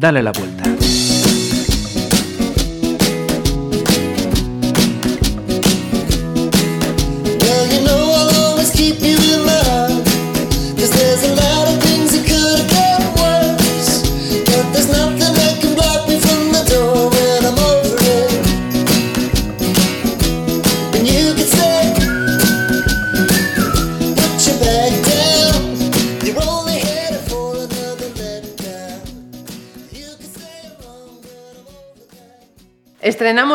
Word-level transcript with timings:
Dale 0.00 0.22
la 0.22 0.30
vuelta. 0.32 1.19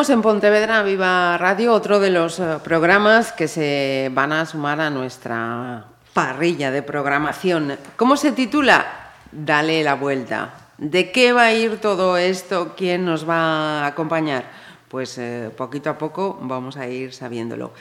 En 0.08 0.22
Pontevedra 0.22 0.84
Viva 0.84 1.36
Radio 1.36 1.72
otro 1.72 1.98
de 1.98 2.10
los 2.10 2.38
eh, 2.38 2.58
programas 2.62 3.32
que 3.32 3.48
se 3.48 4.08
van 4.14 4.32
a 4.32 4.46
sumar 4.46 4.80
a 4.80 4.88
nuestra 4.88 5.84
parrilla 6.12 6.70
de 6.70 6.82
programación. 6.82 7.76
¿Cómo 7.96 8.16
se 8.16 8.30
titula? 8.30 8.86
Dale 9.32 9.82
la 9.82 9.94
vuelta. 9.94 10.54
¿De 10.78 11.10
qué 11.10 11.32
va 11.32 11.46
a 11.46 11.52
ir 11.52 11.80
todo 11.80 12.18
esto? 12.18 12.74
¿Quién 12.76 13.04
nos 13.04 13.28
va 13.28 13.82
a 13.82 13.86
acompañar? 13.86 14.44
Pues 14.88 15.18
eh, 15.18 15.50
poquito 15.56 15.90
a 15.90 15.98
poco 15.98 16.38
vamos 16.40 16.76
a 16.76 16.86
ir 16.86 17.12
sabiéndolo. 17.12 17.72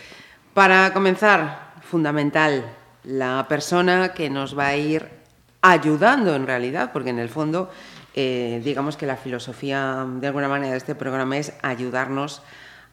Para 0.55 0.91
comenzar, 0.93 1.73
fundamental, 1.83 2.65
la 3.03 3.45
persona 3.47 4.13
que 4.13 4.31
nos 4.31 4.57
va 4.57 4.67
a 4.67 4.75
ir 4.75 5.07
ayudando 5.61 6.33
en 6.33 6.47
realidad, 6.47 6.89
porque 6.91 7.11
en 7.11 7.19
el 7.19 7.29
fondo 7.29 7.69
eh, 8.17 8.61
digamos 8.63 8.95
que 8.95 9.05
la 9.05 9.17
filosofía 9.17 10.07
de 10.07 10.27
alguna 10.27 10.47
manera 10.47 10.71
de 10.71 10.77
este 10.77 10.95
programa 10.95 11.37
es 11.37 11.51
ayudarnos 11.61 12.41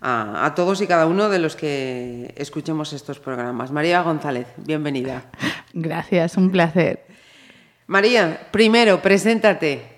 a, 0.01 0.53
todos 0.57 0.81
y 0.81 0.89
cada 0.89 1.07
uno 1.07 1.29
de 1.29 1.39
los 1.39 1.55
que 1.55 2.35
escuchemos 2.37 2.93
estos 2.93 3.21
programas. 3.21 3.71
María 3.71 4.03
González, 4.03 4.49
bienvenida. 4.57 5.23
Gracias, 5.73 6.37
un 6.37 6.51
placer. 6.51 7.07
María, 7.87 8.49
primero, 8.51 9.01
preséntate. 9.01 9.92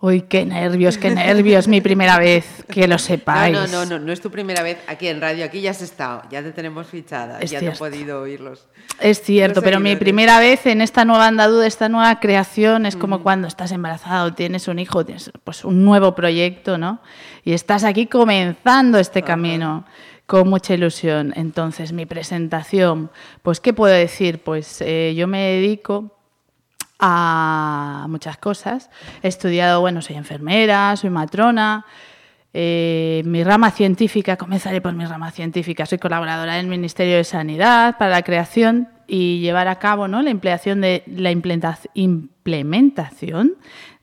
Uy, 0.00 0.22
qué 0.22 0.44
nervios, 0.44 0.96
qué 0.96 1.10
nervios, 1.10 1.66
mi 1.66 1.80
primera 1.80 2.20
vez, 2.20 2.64
que 2.70 2.86
lo 2.86 2.98
sepáis. 2.98 3.52
No, 3.52 3.66
no, 3.66 3.84
no, 3.84 3.98
no, 3.98 4.12
es 4.12 4.20
tu 4.20 4.30
primera 4.30 4.62
vez 4.62 4.78
aquí 4.86 5.08
en 5.08 5.20
radio, 5.20 5.44
aquí 5.44 5.60
ya 5.60 5.72
has 5.72 5.82
estado, 5.82 6.22
ya 6.30 6.40
te 6.40 6.52
tenemos 6.52 6.86
fichada, 6.86 7.40
ya 7.40 7.58
te 7.58 7.66
he 7.66 7.72
podido 7.72 8.22
oírlos. 8.22 8.68
Es 9.00 9.20
cierto, 9.20 9.60
pero 9.60 9.80
mi 9.80 9.96
primera 9.96 10.38
vez 10.38 10.66
en 10.66 10.82
esta 10.82 11.04
nueva 11.04 11.26
andadura, 11.26 11.66
esta 11.66 11.88
nueva 11.88 12.20
creación, 12.20 12.86
es 12.86 12.94
como 12.94 13.24
cuando 13.24 13.48
estás 13.48 13.72
embarazado, 13.72 14.34
tienes 14.34 14.68
un 14.68 14.78
hijo, 14.78 15.04
tienes 15.04 15.32
pues 15.42 15.64
un 15.64 15.84
nuevo 15.84 16.14
proyecto, 16.14 16.78
¿no? 16.78 17.00
Y 17.42 17.52
estás 17.52 17.82
aquí 17.82 18.06
comenzando 18.06 19.00
este 19.00 19.22
camino 19.22 19.84
con 20.26 20.48
mucha 20.48 20.74
ilusión. 20.74 21.32
Entonces, 21.34 21.92
mi 21.92 22.06
presentación, 22.06 23.10
pues, 23.42 23.58
¿qué 23.58 23.72
puedo 23.72 23.94
decir? 23.94 24.40
Pues 24.44 24.80
eh, 24.80 25.14
yo 25.16 25.26
me 25.26 25.40
dedico 25.40 26.17
a 26.98 28.06
muchas 28.08 28.36
cosas. 28.38 28.90
He 29.22 29.28
estudiado, 29.28 29.80
bueno, 29.80 30.02
soy 30.02 30.16
enfermera, 30.16 30.96
soy 30.96 31.10
matrona. 31.10 31.86
Eh, 32.54 33.22
mi 33.24 33.44
rama 33.44 33.70
científica, 33.70 34.36
comenzaré 34.36 34.80
por 34.80 34.94
mi 34.94 35.04
rama 35.04 35.30
científica, 35.30 35.86
soy 35.86 35.98
colaboradora 35.98 36.54
del 36.54 36.66
Ministerio 36.66 37.16
de 37.16 37.24
Sanidad 37.24 37.98
para 37.98 38.10
la 38.10 38.22
creación 38.22 38.88
y 39.06 39.40
llevar 39.40 39.68
a 39.68 39.78
cabo 39.78 40.08
¿no? 40.08 40.22
la, 40.22 40.30
implementación 40.30 40.80
de, 40.80 41.02
la 41.06 41.30
implementación 41.30 42.30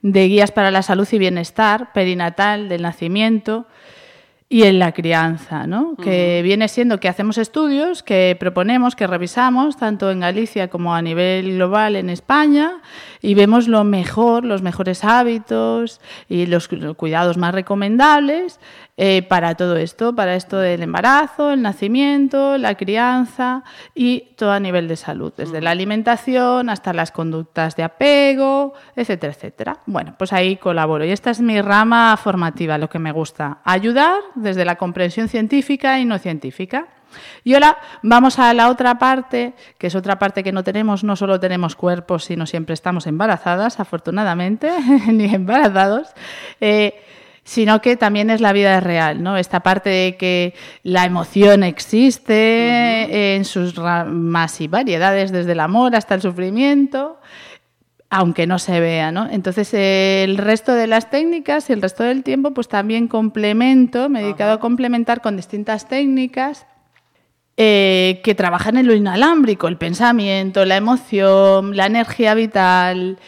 de 0.02 0.28
guías 0.28 0.52
para 0.52 0.70
la 0.70 0.82
salud 0.82 1.08
y 1.10 1.18
bienestar 1.18 1.92
perinatal 1.92 2.68
del 2.68 2.82
nacimiento, 2.82 3.66
y 4.48 4.62
en 4.62 4.78
la 4.78 4.92
crianza, 4.92 5.66
¿no? 5.66 5.96
que 5.96 6.40
viene 6.44 6.68
siendo 6.68 7.00
que 7.00 7.08
hacemos 7.08 7.36
estudios, 7.36 8.04
que 8.04 8.36
proponemos, 8.38 8.94
que 8.94 9.08
revisamos, 9.08 9.76
tanto 9.76 10.10
en 10.12 10.20
Galicia 10.20 10.68
como 10.68 10.94
a 10.94 11.02
nivel 11.02 11.54
global 11.54 11.96
en 11.96 12.10
España, 12.10 12.80
y 13.20 13.34
vemos 13.34 13.66
lo 13.66 13.82
mejor, 13.82 14.44
los 14.44 14.62
mejores 14.62 15.02
hábitos 15.02 16.00
y 16.28 16.46
los 16.46 16.68
cuidados 16.96 17.38
más 17.38 17.54
recomendables 17.54 18.60
eh, 18.98 19.22
para 19.22 19.54
todo 19.54 19.76
esto, 19.76 20.14
para 20.14 20.36
esto 20.36 20.58
del 20.58 20.82
embarazo, 20.82 21.50
el 21.50 21.60
nacimiento, 21.60 22.56
la 22.56 22.76
crianza 22.76 23.62
y 23.94 24.28
todo 24.36 24.52
a 24.52 24.60
nivel 24.60 24.88
de 24.88 24.96
salud, 24.96 25.34
desde 25.36 25.60
la 25.60 25.70
alimentación 25.70 26.70
hasta 26.70 26.94
las 26.94 27.12
conductas 27.12 27.76
de 27.76 27.82
apego, 27.82 28.72
etcétera, 28.94 29.34
etcétera. 29.34 29.78
Bueno, 29.84 30.14
pues 30.16 30.32
ahí 30.32 30.56
colaboro 30.56 31.04
y 31.04 31.10
esta 31.10 31.30
es 31.30 31.40
mi 31.40 31.60
rama 31.60 32.16
formativa, 32.16 32.78
lo 32.78 32.88
que 32.88 32.98
me 32.98 33.12
gusta, 33.12 33.58
ayudar 33.64 34.18
desde 34.34 34.64
la 34.64 34.76
comprensión 34.76 35.28
científica 35.28 36.00
y 36.00 36.06
no 36.06 36.18
científica. 36.18 36.88
Y 37.44 37.54
ahora 37.54 37.78
vamos 38.02 38.38
a 38.38 38.52
la 38.54 38.68
otra 38.68 38.98
parte, 38.98 39.54
que 39.78 39.86
es 39.86 39.94
otra 39.94 40.18
parte 40.18 40.42
que 40.42 40.52
no 40.52 40.64
tenemos, 40.64 41.04
no 41.04 41.16
solo 41.16 41.38
tenemos 41.38 41.76
cuerpos, 41.76 42.24
sino 42.24 42.46
siempre 42.46 42.74
estamos 42.74 43.06
embarazadas, 43.06 43.78
afortunadamente, 43.80 44.70
ni 45.12 45.26
embarazados. 45.34 46.08
Eh, 46.60 47.02
sino 47.46 47.80
que 47.80 47.96
también 47.96 48.28
es 48.28 48.40
la 48.40 48.52
vida 48.52 48.80
real, 48.80 49.22
¿no? 49.22 49.36
Esta 49.36 49.60
parte 49.60 49.88
de 49.88 50.16
que 50.16 50.52
la 50.82 51.04
emoción 51.04 51.62
existe 51.62 53.36
en 53.36 53.44
sus 53.44 53.76
ramas 53.76 54.60
y 54.60 54.66
variedades, 54.66 55.30
desde 55.30 55.52
el 55.52 55.60
amor 55.60 55.94
hasta 55.94 56.16
el 56.16 56.22
sufrimiento, 56.22 57.20
aunque 58.10 58.48
no 58.48 58.58
se 58.58 58.80
vea, 58.80 59.12
¿no? 59.12 59.28
Entonces, 59.30 59.72
el 59.74 60.38
resto 60.38 60.74
de 60.74 60.88
las 60.88 61.08
técnicas 61.08 61.70
y 61.70 61.72
el 61.72 61.82
resto 61.82 62.02
del 62.02 62.24
tiempo, 62.24 62.50
pues 62.50 62.66
también 62.66 63.06
complemento, 63.06 64.08
me 64.08 64.18
he 64.18 64.22
dedicado 64.24 64.54
a 64.54 64.60
complementar 64.60 65.20
con 65.20 65.36
distintas 65.36 65.88
técnicas 65.88 66.66
eh, 67.56 68.22
que 68.24 68.34
trabajan 68.34 68.76
en 68.76 68.88
lo 68.88 68.92
inalámbrico, 68.92 69.68
el 69.68 69.76
pensamiento, 69.76 70.64
la 70.64 70.76
emoción, 70.76 71.76
la 71.76 71.86
energía 71.86 72.34
vital, 72.34 73.20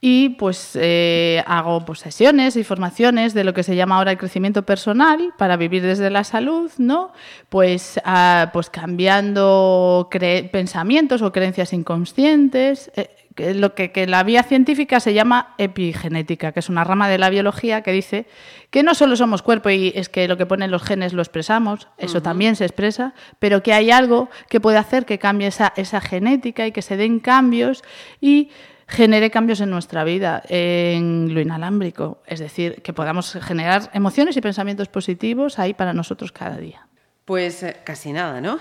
y 0.00 0.30
pues 0.30 0.72
eh, 0.74 1.42
hago 1.46 1.84
pues, 1.84 2.00
sesiones 2.00 2.56
y 2.56 2.64
formaciones 2.64 3.32
de 3.32 3.44
lo 3.44 3.54
que 3.54 3.62
se 3.62 3.76
llama 3.76 3.96
ahora 3.96 4.12
el 4.12 4.18
crecimiento 4.18 4.62
personal 4.64 5.32
para 5.38 5.56
vivir 5.56 5.82
desde 5.82 6.10
la 6.10 6.22
salud, 6.24 6.70
¿no? 6.78 7.12
Pues, 7.48 7.98
ah, 8.04 8.50
pues 8.52 8.68
cambiando 8.68 10.08
pensamientos 10.52 11.22
o 11.22 11.32
creencias 11.32 11.72
inconscientes, 11.72 12.90
eh, 12.96 13.08
lo 13.54 13.74
que, 13.74 13.92
que, 13.92 14.06
la 14.06 14.22
vía 14.22 14.42
científica 14.42 14.98
se 15.00 15.12
llama 15.12 15.54
epigenética, 15.58 16.52
que 16.52 16.60
es 16.60 16.68
una 16.70 16.84
rama 16.84 17.08
de 17.08 17.18
la 17.18 17.28
biología 17.28 17.82
que 17.82 17.92
dice 17.92 18.26
que 18.70 18.82
no 18.82 18.94
solo 18.94 19.14
somos 19.16 19.42
cuerpo 19.42 19.68
y 19.70 19.92
es 19.94 20.08
que 20.08 20.26
lo 20.26 20.36
que 20.36 20.46
ponen 20.46 20.70
los 20.70 20.82
genes 20.82 21.12
lo 21.12 21.20
expresamos, 21.20 21.88
eso 21.98 22.22
también 22.22 22.56
se 22.56 22.64
expresa, 22.64 23.14
pero 23.38 23.62
que 23.62 23.74
hay 23.74 23.90
algo 23.90 24.30
que 24.48 24.60
puede 24.60 24.78
hacer 24.78 25.04
que 25.04 25.18
cambie 25.18 25.48
esa, 25.48 25.72
esa 25.76 26.00
genética 26.00 26.66
y 26.66 26.72
que 26.72 26.82
se 26.82 26.96
den 26.96 27.20
cambios 27.20 27.82
y 28.20 28.50
genere 28.88 29.30
cambios 29.30 29.60
en 29.60 29.70
nuestra 29.70 30.04
vida, 30.04 30.42
en 30.48 31.34
lo 31.34 31.40
inalámbrico, 31.40 32.22
es 32.26 32.38
decir, 32.38 32.82
que 32.82 32.92
podamos 32.92 33.32
generar 33.42 33.90
emociones 33.92 34.36
y 34.36 34.40
pensamientos 34.40 34.88
positivos 34.88 35.58
ahí 35.58 35.74
para 35.74 35.92
nosotros 35.92 36.30
cada 36.32 36.56
día. 36.56 36.86
Pues 37.24 37.62
eh, 37.64 37.76
casi 37.84 38.12
nada, 38.12 38.40
¿no? 38.40 38.60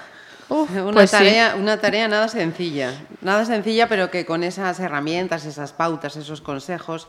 una, 0.50 0.92
pues 0.92 1.12
tarea, 1.12 1.56
una 1.56 1.80
tarea 1.80 2.08
nada 2.08 2.28
sencilla, 2.28 2.94
nada 3.22 3.46
sencilla, 3.46 3.88
pero 3.88 4.12
que 4.12 4.26
con 4.26 4.44
esas 4.44 4.80
herramientas, 4.80 5.46
esas 5.46 5.74
pautas, 5.74 6.16
esos 6.16 6.42
consejos, 6.42 7.08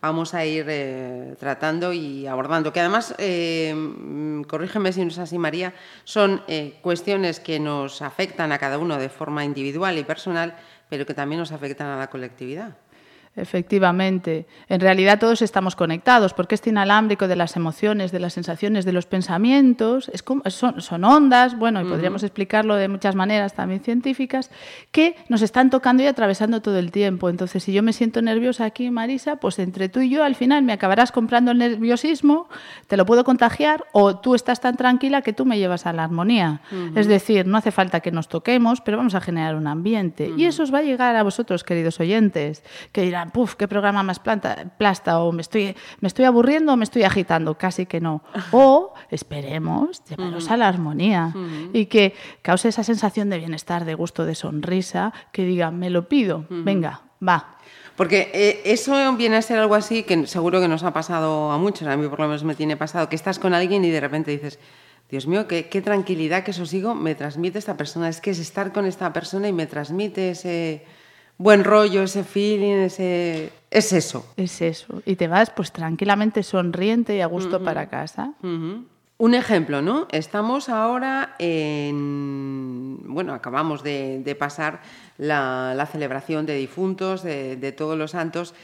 vamos 0.00 0.32
a 0.34 0.44
ir 0.44 0.66
eh, 0.68 1.34
tratando 1.38 1.92
y 1.92 2.26
abordando. 2.26 2.72
Que 2.72 2.80
además, 2.80 3.14
eh, 3.18 3.74
mm, 3.74 4.42
corrígeme 4.42 4.92
si 4.92 5.02
no 5.02 5.08
es 5.08 5.18
así, 5.18 5.38
María, 5.38 5.74
son 6.04 6.42
cuestiones 6.82 7.40
que 7.40 7.58
nos 7.58 8.02
afectan 8.02 8.52
a 8.52 8.58
cada 8.58 8.78
uno 8.78 8.98
de 8.98 9.08
forma 9.08 9.44
individual 9.44 9.98
y 9.98 10.04
personal, 10.04 10.56
pero 10.88 11.06
que 11.06 11.14
también 11.14 11.38
nos 11.38 11.52
afectan 11.52 11.88
a 11.88 11.96
la 11.96 12.08
colectividad. 12.08 12.76
Efectivamente. 13.38 14.46
En 14.68 14.80
realidad 14.80 15.18
todos 15.18 15.42
estamos 15.42 15.76
conectados, 15.76 16.34
porque 16.34 16.54
este 16.54 16.70
inalámbrico 16.70 17.28
de 17.28 17.36
las 17.36 17.56
emociones, 17.56 18.12
de 18.12 18.20
las 18.20 18.32
sensaciones, 18.32 18.84
de 18.84 18.92
los 18.92 19.06
pensamientos, 19.06 20.10
es 20.12 20.24
son, 20.48 21.04
ondas, 21.04 21.56
bueno, 21.58 21.80
y 21.80 21.84
podríamos 21.84 22.22
explicarlo 22.22 22.76
de 22.76 22.88
muchas 22.88 23.14
maneras 23.14 23.54
también 23.54 23.80
científicas, 23.80 24.50
que 24.90 25.16
nos 25.28 25.42
están 25.42 25.70
tocando 25.70 26.02
y 26.02 26.06
atravesando 26.06 26.60
todo 26.60 26.78
el 26.78 26.90
tiempo. 26.90 27.28
Entonces, 27.30 27.62
si 27.62 27.72
yo 27.72 27.82
me 27.82 27.92
siento 27.92 28.20
nerviosa 28.22 28.64
aquí, 28.64 28.90
Marisa, 28.90 29.36
pues 29.36 29.58
entre 29.58 29.88
tú 29.88 30.00
y 30.00 30.10
yo 30.10 30.24
al 30.24 30.34
final 30.34 30.62
me 30.64 30.72
acabarás 30.72 31.12
comprando 31.12 31.52
el 31.52 31.58
nerviosismo, 31.58 32.48
te 32.86 32.96
lo 32.96 33.06
puedo 33.06 33.24
contagiar, 33.24 33.84
o 33.92 34.16
tú 34.18 34.34
estás 34.34 34.60
tan 34.60 34.76
tranquila 34.76 35.22
que 35.22 35.32
tú 35.32 35.46
me 35.46 35.58
llevas 35.58 35.86
a 35.86 35.92
la 35.92 36.04
armonía. 36.04 36.60
Es 36.94 37.06
decir, 37.06 37.46
no 37.46 37.56
hace 37.56 37.70
falta 37.70 38.00
que 38.00 38.10
nos 38.10 38.28
toquemos, 38.28 38.80
pero 38.80 38.96
vamos 38.96 39.14
a 39.14 39.20
generar 39.20 39.54
un 39.54 39.66
ambiente. 39.66 40.32
Y 40.36 40.44
eso 40.44 40.62
os 40.62 40.72
va 40.72 40.78
a 40.78 40.82
llegar 40.82 41.16
a 41.16 41.22
vosotros, 41.22 41.64
queridos 41.64 42.00
oyentes, 42.00 42.62
que 42.92 43.02
dirán, 43.02 43.27
puf, 43.32 43.54
qué 43.54 43.68
programa 43.68 44.02
más 44.02 44.18
planta, 44.18 44.72
plasta, 44.78 45.20
o 45.20 45.32
me 45.32 45.42
estoy, 45.42 45.74
me 46.00 46.08
estoy 46.08 46.24
aburriendo 46.24 46.72
o 46.72 46.76
me 46.76 46.84
estoy 46.84 47.02
agitando, 47.04 47.56
casi 47.56 47.86
que 47.86 48.00
no. 48.00 48.22
O 48.52 48.94
esperemos 49.10 50.02
llevaros 50.04 50.50
a 50.50 50.56
la 50.56 50.68
armonía 50.68 51.34
y 51.72 51.86
que 51.86 52.14
cause 52.42 52.68
esa 52.68 52.82
sensación 52.82 53.30
de 53.30 53.38
bienestar, 53.38 53.84
de 53.84 53.94
gusto, 53.94 54.24
de 54.24 54.34
sonrisa, 54.34 55.12
que 55.32 55.44
diga, 55.44 55.70
me 55.70 55.90
lo 55.90 56.08
pido, 56.08 56.46
venga, 56.48 57.02
va. 57.26 57.58
Porque 57.96 58.30
eh, 58.32 58.62
eso 58.64 58.94
viene 59.16 59.36
a 59.36 59.42
ser 59.42 59.58
algo 59.58 59.74
así 59.74 60.04
que 60.04 60.26
seguro 60.26 60.60
que 60.60 60.68
nos 60.68 60.84
ha 60.84 60.92
pasado 60.92 61.50
a 61.50 61.58
muchos, 61.58 61.88
a 61.88 61.96
mí 61.96 62.06
por 62.08 62.20
lo 62.20 62.28
menos 62.28 62.44
me 62.44 62.54
tiene 62.54 62.76
pasado, 62.76 63.08
que 63.08 63.16
estás 63.16 63.40
con 63.40 63.54
alguien 63.54 63.84
y 63.84 63.90
de 63.90 64.00
repente 64.00 64.30
dices, 64.30 64.60
Dios 65.10 65.26
mío, 65.26 65.48
qué, 65.48 65.68
qué 65.68 65.82
tranquilidad 65.82 66.44
que 66.44 66.52
sosiego 66.52 66.94
me 66.94 67.14
transmite 67.14 67.58
esta 67.58 67.76
persona. 67.76 68.08
Es 68.08 68.20
que 68.20 68.30
es 68.30 68.38
estar 68.38 68.72
con 68.72 68.86
esta 68.86 69.12
persona 69.12 69.48
y 69.48 69.52
me 69.52 69.66
transmite 69.66 70.30
ese 70.30 70.84
buen 71.38 71.64
rollo, 71.64 72.02
ese 72.02 72.24
feeling, 72.24 72.74
ese... 72.74 73.52
Es 73.70 73.92
eso. 73.92 74.26
Es 74.36 74.60
eso. 74.60 75.02
Y 75.06 75.16
te 75.16 75.28
vas 75.28 75.50
pues 75.50 75.72
tranquilamente 75.72 76.42
sonriente 76.42 77.16
y 77.16 77.20
a 77.20 77.26
gusto 77.26 77.62
para 77.62 77.88
casa. 77.88 78.32
Un 79.20 79.34
ejemplo, 79.34 79.82
¿no? 79.82 80.06
Estamos 80.12 80.68
ahora 80.68 81.34
en. 81.40 83.00
Bueno, 83.02 83.34
acabamos 83.34 83.82
de, 83.82 84.36
pasar 84.38 84.80
la, 85.16 85.88
celebración 85.90 86.46
de 86.46 86.54
difuntos, 86.54 87.24
de, 87.24 87.74
todos 87.76 87.98
los 87.98 88.12
santos, 88.12 88.54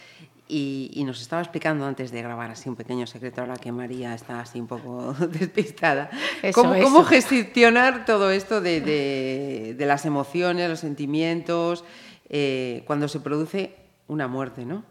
y, 0.47 1.03
nos 1.05 1.21
estaba 1.21 1.43
explicando 1.43 1.85
antes 1.85 2.13
de 2.13 2.23
grabar 2.23 2.53
así 2.53 2.69
un 2.69 2.77
pequeño 2.77 3.09
secreto, 3.09 3.41
ahora 3.41 3.57
que 3.57 3.73
María 3.73 4.15
está 4.15 4.39
así 4.39 4.61
un 4.61 4.69
poco 4.69 5.13
despistada. 5.29 6.09
¿Cómo, 6.55 7.03
gestionar 7.03 8.05
todo 8.05 8.31
esto 8.31 8.61
de, 8.61 9.75
las 9.81 10.07
emociones, 10.07 10.71
los 10.71 10.79
sentimientos, 10.79 11.85
eh, 12.29 12.83
cuando 12.87 13.09
se 13.09 13.21
produce 13.21 13.77
una 14.07 14.29
muerte, 14.29 14.65
¿no? 14.65 14.85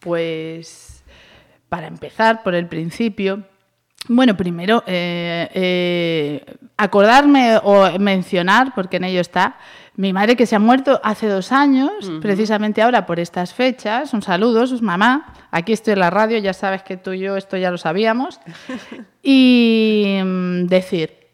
Pues 0.00 1.04
para 1.68 1.86
empezar 1.86 2.42
por 2.42 2.54
el 2.54 2.68
principio 2.68 3.44
bueno, 4.08 4.36
primero, 4.36 4.84
eh, 4.86 5.48
eh, 5.52 6.56
acordarme 6.76 7.58
o 7.62 7.98
mencionar, 7.98 8.72
porque 8.74 8.98
en 8.98 9.04
ello 9.04 9.20
está, 9.20 9.56
mi 9.96 10.12
madre 10.12 10.36
que 10.36 10.46
se 10.46 10.54
ha 10.54 10.58
muerto 10.58 11.00
hace 11.02 11.26
dos 11.26 11.52
años, 11.52 12.10
precisamente 12.20 12.82
ahora 12.82 13.06
por 13.06 13.18
estas 13.18 13.54
fechas. 13.54 14.12
Un 14.12 14.22
saludo, 14.22 14.66
sus 14.66 14.82
mamá. 14.82 15.34
Aquí 15.50 15.72
estoy 15.72 15.94
en 15.94 16.00
la 16.00 16.10
radio, 16.10 16.38
ya 16.38 16.52
sabes 16.52 16.82
que 16.82 16.96
tú 16.96 17.12
y 17.12 17.20
yo 17.20 17.36
esto 17.36 17.56
ya 17.56 17.70
lo 17.70 17.78
sabíamos. 17.78 18.38
y 19.22 20.20
mm, 20.22 20.66
decir, 20.66 21.25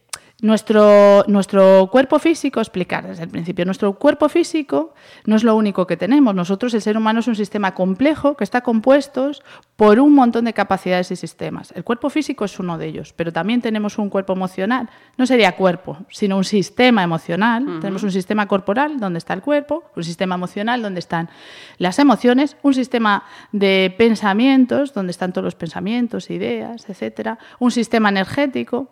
nuestro, 0.43 1.25
nuestro 1.29 1.89
cuerpo 1.91 2.19
físico, 2.19 2.61
explicar 2.61 3.06
desde 3.06 3.23
el 3.23 3.29
principio, 3.29 3.65
nuestro 3.65 3.93
cuerpo 3.93 4.29
físico 4.29 4.93
no 5.25 5.37
es 5.37 5.44
lo 5.44 5.55
único 5.55 5.87
que 5.87 5.97
tenemos. 5.97 6.35
Nosotros, 6.35 6.75
el 6.75 6.83
ser 6.83 6.97
humano, 6.97 7.21
es 7.21 7.29
un 7.29 7.37
sistema 7.37 7.75
complejo 7.75 8.37
que 8.37 8.43
está 8.43 8.61
compuesto 8.61 9.31
por 9.77 10.00
un 10.00 10.15
montón 10.15 10.44
de 10.44 10.53
capacidades 10.53 11.12
y 11.12 11.17
sistemas. 11.17 11.73
El 11.77 11.85
cuerpo 11.85 12.11
físico 12.11 12.44
es 12.44 12.59
uno 12.59 12.77
de 12.77 12.87
ellos, 12.87 13.12
pero 13.12 13.33
también 13.33 13.62
tenemos 13.62 13.99
un 13.99 14.11
cuerpo 14.11 14.33
emocional. 14.33 14.91
No 15.17 15.27
sería 15.27 15.53
cuerpo, 15.55 15.99
sino 16.11 16.37
un 16.37 16.44
sistema 16.44 17.05
emocional. 17.05 17.79
Tenemos 17.81 18.03
un 18.03 18.11
sistema 18.11 18.49
corporal 18.49 18.99
donde 18.99 19.19
está 19.19 19.35
el 19.35 19.43
cuerpo, 19.43 19.85
un 19.94 20.03
sistema 20.03 20.35
emocional 20.35 20.83
donde 20.83 20.99
están 20.99 21.31
las 21.79 22.00
emociones, 22.00 22.56
un 22.62 22.75
sistema 22.75 23.23
de 23.53 23.94
pensamientos 23.97 24.93
donde 24.93 25.12
están 25.12 25.33
todos 25.33 25.44
los 25.44 25.55
pensamientos, 25.55 26.31
ideas, 26.31 26.89
etcétera, 26.89 27.39
un 27.61 27.71
sistema 27.71 28.09
energético. 28.09 28.89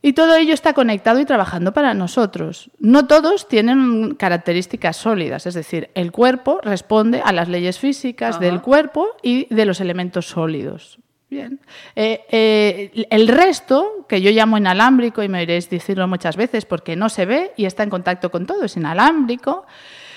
Y 0.00 0.12
todo 0.12 0.36
ello 0.36 0.54
está 0.54 0.74
conectado 0.74 1.18
y 1.18 1.24
trabajando 1.24 1.72
para 1.72 1.92
nosotros. 1.92 2.70
No 2.78 3.06
todos 3.06 3.48
tienen 3.48 4.14
características 4.14 4.96
sólidas, 4.96 5.46
es 5.46 5.54
decir, 5.54 5.90
el 5.94 6.12
cuerpo 6.12 6.60
responde 6.62 7.20
a 7.24 7.32
las 7.32 7.48
leyes 7.48 7.78
físicas 7.78 8.38
del 8.38 8.60
cuerpo 8.60 9.08
y 9.22 9.52
de 9.52 9.64
los 9.64 9.80
elementos 9.80 10.28
sólidos. 10.28 10.98
Bien. 11.30 11.60
Eh, 11.94 12.24
eh, 12.30 13.06
el 13.10 13.28
resto, 13.28 14.06
que 14.08 14.22
yo 14.22 14.30
llamo 14.30 14.56
inalámbrico, 14.56 15.22
y 15.22 15.28
me 15.28 15.40
oiréis 15.40 15.68
decirlo 15.68 16.08
muchas 16.08 16.36
veces 16.36 16.64
porque 16.64 16.96
no 16.96 17.10
se 17.10 17.26
ve 17.26 17.52
y 17.56 17.66
está 17.66 17.82
en 17.82 17.90
contacto 17.90 18.30
con 18.30 18.46
todo, 18.46 18.64
es 18.64 18.76
inalámbrico, 18.76 19.66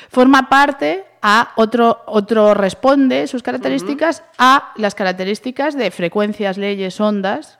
forma 0.10 0.48
parte 0.48 1.04
a 1.22 1.52
otro, 1.58 2.04
otro 2.06 2.54
responde 2.54 3.28
sus 3.28 3.44
características 3.44 4.24
a 4.38 4.72
las 4.78 4.96
características 4.96 5.76
de 5.76 5.92
frecuencias, 5.92 6.58
leyes, 6.58 7.02
ondas, 7.02 7.60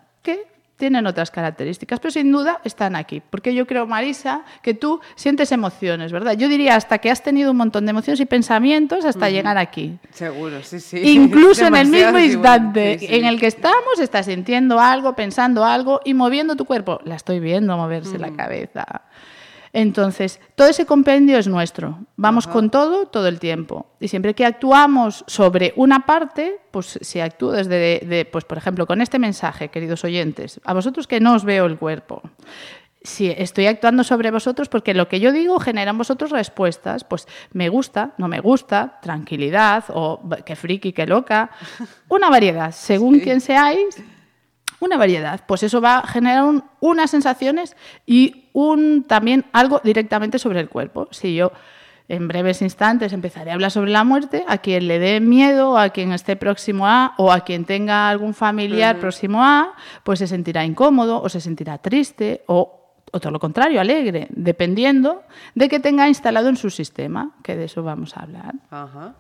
tienen 0.82 1.06
otras 1.06 1.30
características, 1.30 2.00
pero 2.00 2.12
sin 2.12 2.32
duda 2.32 2.60
están 2.64 2.96
aquí. 2.96 3.22
Porque 3.30 3.54
yo 3.54 3.68
creo, 3.68 3.86
Marisa, 3.86 4.42
que 4.64 4.74
tú 4.74 5.00
sientes 5.14 5.52
emociones, 5.52 6.12
¿verdad? 6.12 6.34
Yo 6.34 6.50
diría 6.50 6.76
hasta 6.76 6.98
que 6.98 7.12
has 7.12 7.22
tenido 7.22 7.52
un 7.52 7.58
montón 7.58 7.86
de 7.86 7.92
emociones 7.92 8.20
y 8.20 8.26
pensamientos 8.26 9.06
hasta 9.06 9.30
llegar 9.30 9.60
aquí. 9.60 10.00
Seguro, 10.10 10.64
sí, 10.64 10.80
sí. 10.80 10.98
Incluso 11.12 11.68
en 11.68 11.76
el 11.76 11.88
mismo 11.88 12.18
instante 12.18 12.98
en 13.16 13.26
el 13.26 13.40
que 13.40 13.46
estamos, 13.46 14.00
estás 14.00 14.26
sintiendo 14.26 14.80
algo, 14.80 15.16
pensando 15.16 15.64
algo 15.64 16.02
y 16.04 16.16
moviendo 16.16 16.56
tu 16.56 16.66
cuerpo. 16.66 17.00
La 17.04 17.14
estoy 17.14 17.40
viendo 17.40 17.78
moverse 17.78 18.18
la 18.18 18.32
cabeza. 18.34 19.04
Entonces, 19.74 20.40
todo 20.56 20.68
ese 20.68 20.86
compendio 20.86 21.38
es 21.38 21.48
nuestro. 21.48 22.00
Vamos 22.18 22.48
con 22.48 22.70
todo 22.70 23.06
todo 23.06 23.28
el 23.28 23.40
tiempo. 23.40 23.88
Y 24.00 24.10
siempre 24.10 24.34
que 24.34 24.46
actuamos 24.46 25.24
sobre 25.28 25.74
una 25.76 26.06
parte, 26.06 26.60
pues 26.72 27.00
si 27.02 27.20
actúo 27.20 27.52
desde, 27.52 28.26
pues 28.26 28.44
por 28.44 28.58
ejemplo, 28.58 28.86
con 28.86 29.02
este 29.02 29.20
mensaje, 29.20 29.70
queridos 29.70 30.04
oyentes, 30.04 30.60
a 30.66 30.74
vosotros 30.74 31.08
que 31.08 31.20
no 31.20 31.36
os 31.36 31.46
veo 31.46 31.66
el 31.66 31.78
cuerpo, 31.78 32.22
si 33.04 33.30
estoy 33.30 33.66
actuando 33.66 34.04
sobre 34.04 34.30
vosotros 34.30 34.70
porque 34.70 34.94
lo 34.94 35.08
que 35.08 35.20
yo 35.20 35.32
digo 35.32 35.60
genera 35.60 35.92
en 35.92 35.98
vosotros 35.98 36.32
respuestas, 36.32 37.04
pues 37.04 37.28
me 37.52 37.70
gusta, 37.70 38.14
no 38.18 38.28
me 38.28 38.40
gusta, 38.40 39.00
tranquilidad 39.02 39.86
o 39.90 40.22
qué 40.46 40.56
friki, 40.56 40.94
qué 40.94 41.08
loca, 41.08 41.50
una 42.10 42.30
variedad, 42.30 42.72
según 42.72 43.20
quién 43.20 43.42
seáis, 43.42 43.96
una 44.82 44.98
variedad. 44.98 45.42
Pues 45.48 45.64
eso 45.64 45.80
va 45.80 46.00
a 46.00 46.08
generar 46.08 46.44
unas 46.82 47.10
sensaciones 47.10 47.78
y 48.06 48.50
un, 48.52 49.06
también 49.08 49.46
algo 49.54 49.80
directamente 49.84 50.38
sobre 50.38 50.60
el 50.60 50.68
cuerpo. 50.68 51.08
Si 51.12 51.34
yo 51.36 51.54
en 52.10 52.28
breves 52.28 52.62
instantes 52.62 53.14
empezaré 53.14 53.52
a 53.52 53.54
hablar 53.54 53.72
sobre 53.72 53.92
la 53.92 54.04
muerte, 54.04 54.44
a 54.48 54.58
quien 54.58 54.88
le 54.88 55.00
dé 55.00 55.22
miedo, 55.22 55.78
a 55.78 55.92
quien 55.92 56.12
esté 56.12 56.36
próximo 56.36 56.86
a, 56.86 57.14
o 57.18 57.32
a 57.32 57.42
quien 57.42 57.64
tenga 57.64 58.10
algún 58.10 58.34
familiar 58.34 59.00
próximo 59.00 59.42
a, 59.42 59.76
pues 60.04 60.20
se 60.20 60.28
sentirá 60.28 60.66
incómodo 60.66 61.22
o 61.22 61.30
se 61.30 61.40
sentirá 61.40 61.78
triste 61.78 62.44
o, 62.48 62.82
o 63.14 63.20
todo 63.20 63.32
lo 63.32 63.40
contrario, 63.40 63.80
alegre, 63.80 64.28
dependiendo 64.32 65.24
de 65.56 65.70
que 65.70 65.80
tenga 65.80 66.10
instalado 66.10 66.50
en 66.50 66.58
su 66.58 66.70
sistema, 66.70 67.32
que 67.44 67.56
de 67.56 67.66
eso 67.66 67.82
vamos 67.82 68.18
a 68.18 68.24
hablar. 68.24 68.56
Ajá. 68.70 69.16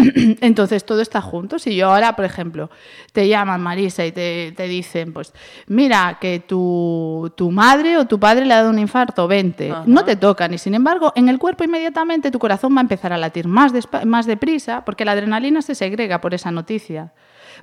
Entonces 0.40 0.84
todo 0.84 1.00
está 1.00 1.20
junto. 1.20 1.58
Si 1.58 1.74
yo 1.74 1.90
ahora, 1.90 2.16
por 2.16 2.24
ejemplo, 2.24 2.70
te 3.12 3.28
llaman 3.28 3.60
Marisa 3.60 4.04
y 4.06 4.12
te, 4.12 4.54
dicen, 4.68 5.12
pues, 5.12 5.32
mira, 5.66 6.18
que 6.20 6.40
tu, 6.40 7.32
tu, 7.36 7.50
madre 7.50 7.98
o 7.98 8.06
tu 8.06 8.18
padre 8.18 8.44
le 8.46 8.54
ha 8.54 8.58
dado 8.58 8.70
un 8.70 8.78
infarto, 8.78 9.26
vente. 9.28 9.72
No 9.86 10.04
te 10.04 10.16
tocan. 10.16 10.54
Y 10.54 10.58
sin 10.58 10.74
embargo, 10.74 11.12
en 11.14 11.28
el 11.28 11.38
cuerpo 11.38 11.64
inmediatamente 11.64 12.30
tu 12.30 12.38
corazón 12.38 12.74
va 12.74 12.78
a 12.78 12.82
empezar 12.82 13.12
a 13.12 13.18
latir 13.18 13.46
más, 13.46 13.72
más 14.04 14.26
deprisa 14.26 14.84
porque 14.84 15.04
la 15.04 15.12
adrenalina 15.12 15.62
se 15.62 15.74
segrega 15.74 16.20
por 16.20 16.34
esa 16.34 16.50
noticia 16.50 17.12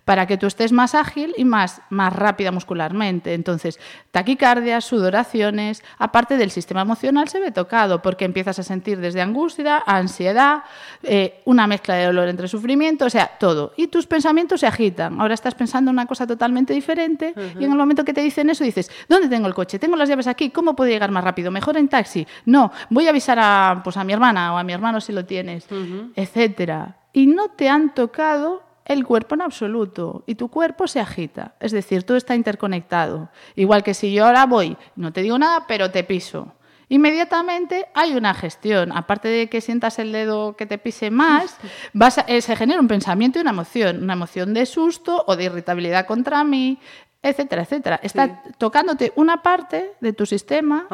para 0.06 0.25
que 0.25 0.38
tú 0.38 0.48
estés 0.48 0.72
más 0.72 0.96
ágil 0.96 1.34
y 1.38 1.46
más, 1.46 1.82
más 1.89 2.13
rápida 2.13 2.51
muscularmente. 2.51 3.34
Entonces, 3.34 3.79
taquicardias, 4.12 4.86
sudoraciones, 4.86 5.84
aparte 5.98 6.38
del 6.38 6.51
sistema 6.51 6.82
emocional 6.82 7.27
se 7.27 7.39
ve 7.39 7.51
tocado 7.51 8.01
porque 8.01 8.25
empiezas 8.25 8.60
a 8.60 8.63
sentir 8.63 9.00
desde 9.00 9.22
angustia, 9.22 9.84
ansiedad, 9.86 10.63
eh, 11.03 11.41
una 11.46 11.67
mezcla 11.67 11.96
de 11.96 12.06
dolor 12.06 12.26
entre 12.29 12.48
sufrimiento, 12.48 13.05
o 13.05 13.10
sea, 13.10 13.31
todo. 13.39 13.74
Y 13.77 13.88
tus 13.88 14.07
pensamientos 14.07 14.62
se 14.62 14.67
agitan. 14.67 15.19
Ahora 15.19 15.34
estás 15.34 15.55
pensando 15.55 15.91
en 15.91 15.96
una 15.96 16.05
cosa 16.05 16.27
totalmente 16.27 16.74
diferente 16.74 17.34
y 17.60 17.63
en 17.63 17.72
el 17.72 17.77
momento 17.77 18.03
que 18.03 18.13
te 18.13 18.22
dicen 18.22 18.50
eso 18.50 18.63
dices, 18.63 18.91
¿dónde 19.07 19.27
tengo 19.27 19.48
el 19.48 19.53
coche? 19.53 19.79
Tengo 19.79 19.96
las 19.96 20.10
llaves 20.10 20.27
aquí, 20.27 20.50
¿cómo 20.50 20.75
puedo 20.75 20.89
llegar 20.89 21.12
más 21.12 21.24
rápido? 21.24 21.51
¿Mejor 21.51 21.77
en 21.77 21.88
taxi? 21.88 22.27
No, 22.46 22.72
voy 22.89 23.07
a 23.07 23.10
avisar 23.10 23.38
a, 23.39 23.81
pues, 23.84 23.98
a 23.98 24.03
mi 24.03 24.13
hermana 24.13 24.53
o 24.53 24.57
a 24.57 24.63
mi 24.63 24.74
hermano 24.74 25.01
si 25.01 25.13
lo 25.13 25.25
tienes, 25.25 25.67
etcétera. 26.15 26.98
Y 27.13 27.27
no 27.27 27.50
te 27.50 27.69
han 27.69 27.93
tocado 27.93 28.63
el 28.86 29.05
cuerpo 29.05 29.36
en 29.36 29.41
absoluto 29.41 30.24
y 30.25 30.36
tu 30.36 30.50
cuerpo 30.50 30.88
se 30.88 31.00
agita. 31.00 31.55
Es 31.60 31.72
decir, 31.72 32.03
todo 32.03 32.17
está 32.17 32.36
interconectado. 32.36 33.29
Igual 33.55 33.84
que 33.84 33.93
si 33.93 34.13
yo 34.13 34.25
ahora 34.25 34.46
voy, 34.46 34.77
no 34.96 35.12
te 35.12 35.22
digo 35.22 35.38
nada, 35.38 35.65
pero 35.67 35.91
te 35.91 36.03
piso. 36.03 36.53
Inmediatamente 36.89 37.86
hay 37.94 38.13
una 38.13 38.34
gestión. 38.34 38.91
Aparte 38.91 39.27
de 39.27 39.50
que 39.50 39.62
sientas 39.62 40.00
el 40.00 40.12
dedo 40.12 40.56
que 40.56 40.65
te 40.65 40.77
pise 40.77 41.12
más, 41.12 41.58
vas 41.94 42.24
eh, 42.27 42.41
se 42.41 42.56
genera 42.56 42.79
un 42.79 42.88
pensamiento 42.88 43.39
y 43.39 43.41
una 43.41 43.51
emoción. 43.51 44.03
Una 44.03 44.13
emoción 44.13 44.53
de 44.53 44.65
susto 44.65 45.24
o 45.27 45.36
de 45.36 45.46
irritabilidad 45.46 46.06
contra 46.06 46.44
mí, 46.44 46.79
etcétera, 47.22 47.63
etcétera. 47.63 48.00
Está 48.01 48.44
tocándote 48.58 49.12
una 49.15 49.41
parte 49.41 49.94
de 50.00 50.13
tu 50.13 50.25
sistema, 50.25 50.88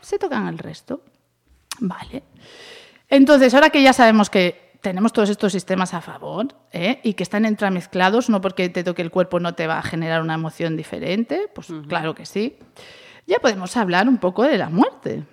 se 0.00 0.18
tocan 0.18 0.48
el 0.48 0.58
resto. 0.58 1.02
Vale. 1.80 2.24
Entonces, 3.08 3.54
ahora 3.54 3.70
que 3.70 3.82
ya 3.82 3.92
sabemos 3.92 4.28
que 4.28 4.68
tenemos 4.80 5.12
todos 5.12 5.30
estos 5.30 5.52
sistemas 5.52 5.94
a 5.94 6.00
favor 6.00 6.54
¿eh? 6.72 7.00
y 7.02 7.14
que 7.14 7.22
están 7.22 7.44
entramezclados, 7.44 8.28
no 8.28 8.40
porque 8.40 8.68
te 8.68 8.84
toque 8.84 9.02
el 9.02 9.10
cuerpo 9.10 9.40
no 9.40 9.54
te 9.54 9.66
va 9.66 9.78
a 9.78 9.82
generar 9.82 10.22
una 10.22 10.34
emoción 10.34 10.76
diferente, 10.76 11.48
pues 11.54 11.68
claro 11.88 12.14
que 12.14 12.26
sí. 12.26 12.58
Ya 13.26 13.38
podemos 13.38 13.76
hablar 13.76 14.08
un 14.08 14.18
poco 14.18 14.44
de 14.44 14.56
la 14.56 14.70
muerte. 14.70 15.24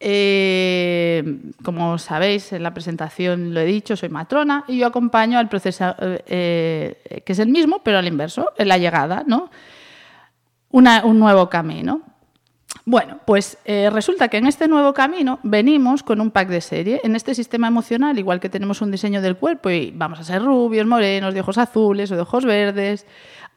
Eh, 0.00 1.52
como 1.64 1.98
sabéis, 1.98 2.52
en 2.52 2.62
la 2.62 2.72
presentación 2.72 3.52
lo 3.52 3.60
he 3.60 3.64
dicho, 3.64 3.96
soy 3.96 4.08
matrona 4.08 4.64
y 4.68 4.78
yo 4.78 4.86
acompaño 4.86 5.38
al 5.38 5.48
proceso 5.48 5.94
eh, 5.98 7.22
que 7.24 7.32
es 7.32 7.38
el 7.38 7.48
mismo, 7.48 7.80
pero 7.82 7.98
al 7.98 8.06
inverso, 8.06 8.52
en 8.56 8.68
la 8.68 8.78
llegada, 8.78 9.24
¿no? 9.26 9.50
un 10.70 11.18
nuevo 11.18 11.48
camino. 11.48 12.02
Bueno, 12.84 13.18
pues 13.26 13.58
eh, 13.66 13.90
resulta 13.90 14.28
que 14.28 14.38
en 14.38 14.46
este 14.46 14.66
nuevo 14.66 14.94
camino 14.94 15.40
venimos 15.42 16.02
con 16.02 16.22
un 16.22 16.30
pack 16.30 16.48
de 16.48 16.60
serie. 16.62 17.00
En 17.04 17.16
este 17.16 17.34
sistema 17.34 17.68
emocional, 17.68 18.18
igual 18.18 18.40
que 18.40 18.48
tenemos 18.48 18.80
un 18.80 18.90
diseño 18.90 19.20
del 19.20 19.36
cuerpo 19.36 19.68
y 19.68 19.92
vamos 19.94 20.20
a 20.20 20.24
ser 20.24 20.42
rubios, 20.42 20.86
morenos, 20.86 21.34
de 21.34 21.40
ojos 21.40 21.58
azules 21.58 22.10
o 22.10 22.16
de 22.16 22.22
ojos 22.22 22.46
verdes, 22.46 23.06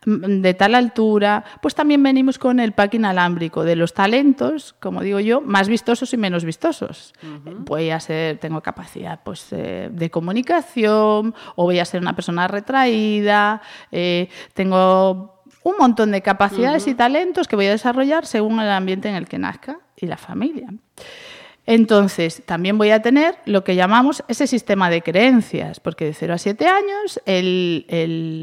de 0.06 0.54
tal 0.56 0.74
altura, 0.74 1.44
pues 1.62 1.76
también 1.76 2.02
venimos 2.02 2.40
con 2.40 2.60
el 2.60 2.72
pack 2.72 2.96
inalámbrico 2.96 3.64
de 3.64 3.76
los 3.76 3.94
talentos, 3.94 4.74
como 4.80 5.02
digo 5.02 5.20
yo, 5.20 5.42
más 5.42 5.68
vistosos 5.68 6.14
y 6.14 6.18
menos 6.18 6.44
vistosos. 6.44 7.14
Voy 7.44 7.92
a 7.92 8.00
ser, 8.00 8.40
tengo 8.40 8.62
capacidad 8.62 9.22
pues, 9.24 9.48
eh, 9.52 9.90
de 9.92 10.10
comunicación 10.10 11.36
o 11.56 11.64
voy 11.64 11.80
a 11.80 11.86
ser 11.86 12.02
una 12.02 12.16
persona 12.16 12.48
retraída, 12.48 13.62
eh, 13.92 14.30
tengo 14.54 15.44
un 15.64 15.76
montón 15.78 16.12
de 16.12 16.22
capacidades 16.22 16.88
y 16.88 16.96
talentos 16.96 17.48
que 17.48 17.56
voy 17.56 17.68
a 17.68 17.72
desarrollar 17.72 18.26
según 18.26 18.60
el 18.60 18.72
ambiente 18.72 19.10
en 19.10 19.16
el 19.16 19.28
que 19.28 19.38
nazca 19.38 19.80
y 19.96 20.08
la 20.08 20.18
familia. 20.18 20.70
Entonces, 21.72 22.42
también 22.46 22.78
voy 22.78 22.92
a 22.92 23.02
tener 23.02 23.36
lo 23.46 23.64
que 23.64 23.78
llamamos 23.78 24.26
ese 24.28 24.46
sistema 24.46 24.90
de 24.90 25.02
creencias, 25.02 25.80
porque 25.80 26.04
de 26.04 26.14
0 26.14 26.34
a 26.34 26.38
7 26.38 26.68
años 26.68 27.22
el, 27.26 27.86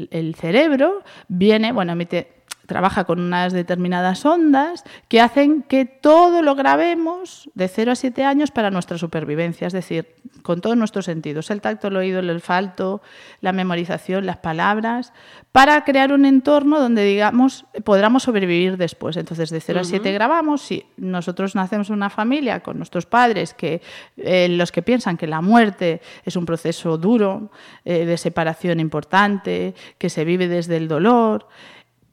el 0.09 0.33
cerebro 0.33 1.03
viene, 1.27 1.71
bueno, 1.71 1.91
emite 1.91 2.38
trabaja 2.69 3.03
con 3.03 3.19
unas 3.19 3.51
determinadas 3.51 4.25
ondas 4.25 4.85
que 5.09 5.19
hacen 5.19 5.63
que 5.63 5.83
todo 5.83 6.41
lo 6.41 6.55
grabemos 6.55 7.49
de 7.53 7.67
0 7.67 7.91
a 7.91 7.95
7 7.95 8.23
años 8.23 8.51
para 8.51 8.71
nuestra 8.71 8.97
supervivencia, 8.97 9.67
es 9.67 9.73
decir, 9.73 10.15
con 10.41 10.61
todos 10.61 10.77
nuestros 10.77 11.03
sentidos, 11.03 11.51
el 11.51 11.59
tacto, 11.59 11.89
el 11.89 11.97
oído, 11.97 12.19
el 12.19 12.29
olfato, 12.29 13.01
la 13.41 13.51
memorización, 13.51 14.25
las 14.25 14.37
palabras, 14.37 15.11
para 15.51 15.83
crear 15.83 16.13
un 16.13 16.25
entorno 16.25 16.79
donde, 16.79 17.03
digamos, 17.03 17.65
podamos 17.83 18.23
sobrevivir 18.23 18.77
después. 18.77 19.17
Entonces, 19.17 19.49
de 19.49 19.59
0 19.59 19.81
a 19.81 19.83
7 19.83 20.11
grabamos, 20.13 20.61
si 20.61 20.85
nosotros 20.95 21.55
nacemos 21.55 21.89
en 21.89 21.95
una 21.95 22.09
familia 22.09 22.61
con 22.61 22.77
nuestros 22.77 23.05
padres, 23.05 23.53
que 23.53 23.81
eh, 24.17 24.47
los 24.49 24.71
que 24.71 24.81
piensan 24.81 25.17
que 25.17 25.27
la 25.27 25.41
muerte 25.41 26.01
es 26.23 26.35
un 26.35 26.45
proceso 26.45 26.97
duro, 26.97 27.51
eh, 27.83 28.05
de 28.05 28.17
separación 28.17 28.79
importante, 28.79 29.73
que 29.97 30.09
se 30.09 30.23
vive 30.23 30.47
desde 30.47 30.77
el 30.77 30.87
dolor, 30.87 31.47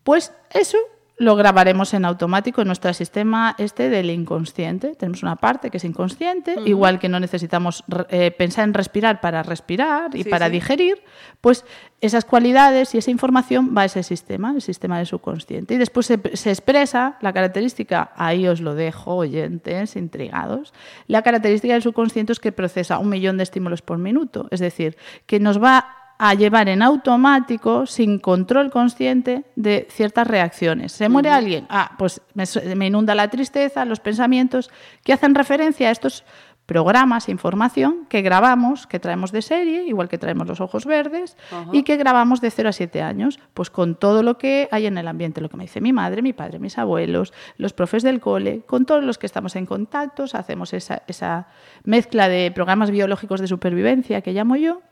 pues 0.07 0.33
eso 0.51 0.79
lo 1.19 1.35
grabaremos 1.35 1.95
en 1.95 2.05
automático 2.05 2.61
en 2.61 2.69
nuestro 2.69 2.95
sistema 2.95 3.57
este 3.59 3.89
del 3.89 4.09
inconsciente. 4.11 4.95
Tenemos 4.95 5.25
una 5.25 5.35
parte 5.35 5.69
que 5.69 5.79
es 5.79 5.85
inconsciente, 5.85 6.55
igual 6.65 7.01
que 7.01 7.09
no 7.09 7.19
necesitamos 7.19 7.83
eh, 8.11 8.31
pensar 8.31 8.69
en 8.69 8.75
respirar 8.75 9.21
para 9.21 9.43
respirar 9.43 10.15
y 10.15 10.23
para 10.23 10.49
digerir, 10.49 11.03
pues 11.41 11.65
esas 12.01 12.25
cualidades 12.25 12.95
y 12.95 12.99
esa 12.99 13.11
información 13.11 13.75
va 13.77 13.83
a 13.83 13.85
ese 13.87 14.05
sistema, 14.05 14.53
el 14.55 14.63
sistema 14.63 14.99
del 14.99 15.07
subconsciente. 15.07 15.75
Y 15.75 15.79
después 15.79 16.07
se, 16.07 16.21
se 16.35 16.51
expresa 16.51 17.17
la 17.21 17.33
característica, 17.33 18.13
ahí 18.15 18.47
os 18.47 18.61
lo 18.61 18.77
dejo, 18.77 19.17
oyentes, 19.17 19.97
intrigados, 19.97 20.73
la 21.09 21.23
característica 21.23 21.73
del 21.73 21.83
subconsciente 21.83 22.33
es 22.33 22.39
que 22.39 22.53
procesa 22.53 22.99
un 22.99 23.09
millón 23.09 23.39
de 23.39 23.43
estímulos 23.43 23.83
por 23.83 23.99
minuto, 23.99 24.47
es 24.53 24.61
decir, 24.61 24.97
que 25.27 25.41
nos 25.41 25.61
va 25.61 26.06
a 26.19 26.35
llevar 26.35 26.69
en 26.69 26.83
automático, 26.83 27.87
sin 27.87 28.19
control 28.19 28.71
consciente, 28.71 29.45
de 29.55 29.87
ciertas 29.91 30.27
reacciones. 30.27 30.93
¿Se 30.93 31.09
muere 31.09 31.31
alguien? 31.31 31.67
Ah, 31.69 31.93
pues 31.99 32.23
me, 32.35 32.87
inunda 32.87 33.15
la 33.15 33.29
tristeza, 33.29 33.85
los 33.85 34.01
pensamientos 34.01 34.71
que 35.05 35.13
hacen 35.13 35.35
referencia 35.35 35.89
a 35.89 35.93
estos 35.93 36.25
programas, 36.67 37.29
información 37.29 38.07
que 38.09 38.23
grabamos, 38.23 38.87
que 38.89 38.99
traemos 38.99 39.31
de 39.31 39.41
serie, 39.41 39.85
igual 39.85 40.09
que 40.09 40.19
traemos 40.19 40.49
los 40.49 40.61
ojos 40.61 40.85
verdes, 40.85 41.37
y 41.73 41.85
que 41.85 41.97
grabamos 41.97 42.41
de 42.41 42.51
0 42.51 42.69
a 42.69 42.73
7 42.73 43.03
años, 43.03 43.39
pues 43.55 43.71
con 43.71 43.95
todo 43.95 44.25
lo 44.25 44.37
que 44.37 44.69
hay 44.73 44.87
en 44.87 44.99
el 44.99 45.07
ambiente, 45.07 45.41
lo 45.41 45.49
que 45.49 45.57
me 45.57 45.65
dice 45.65 45.81
mi 45.81 45.93
madre, 45.93 46.23
mi 46.23 46.33
padre, 46.33 46.59
mis 46.59 46.77
abuelos, 46.77 47.33
los 47.57 47.73
profes 47.73 48.03
del 48.03 48.21
cole, 48.21 48.63
con 48.67 48.85
todos 48.85 49.05
los 49.05 49.17
que 49.17 49.27
estamos 49.27 49.55
en 49.55 49.65
contacto, 49.65 50.25
hacemos 50.33 50.73
esa, 50.73 51.03
esa 51.07 51.47
mezcla 51.85 52.29
de 52.29 52.51
programas 52.51 52.91
biológicos 52.91 53.41
de 53.41 53.47
supervivencia 53.47 54.21
que 54.21 54.33
llamo 54.33 54.57
yo, 54.57 54.83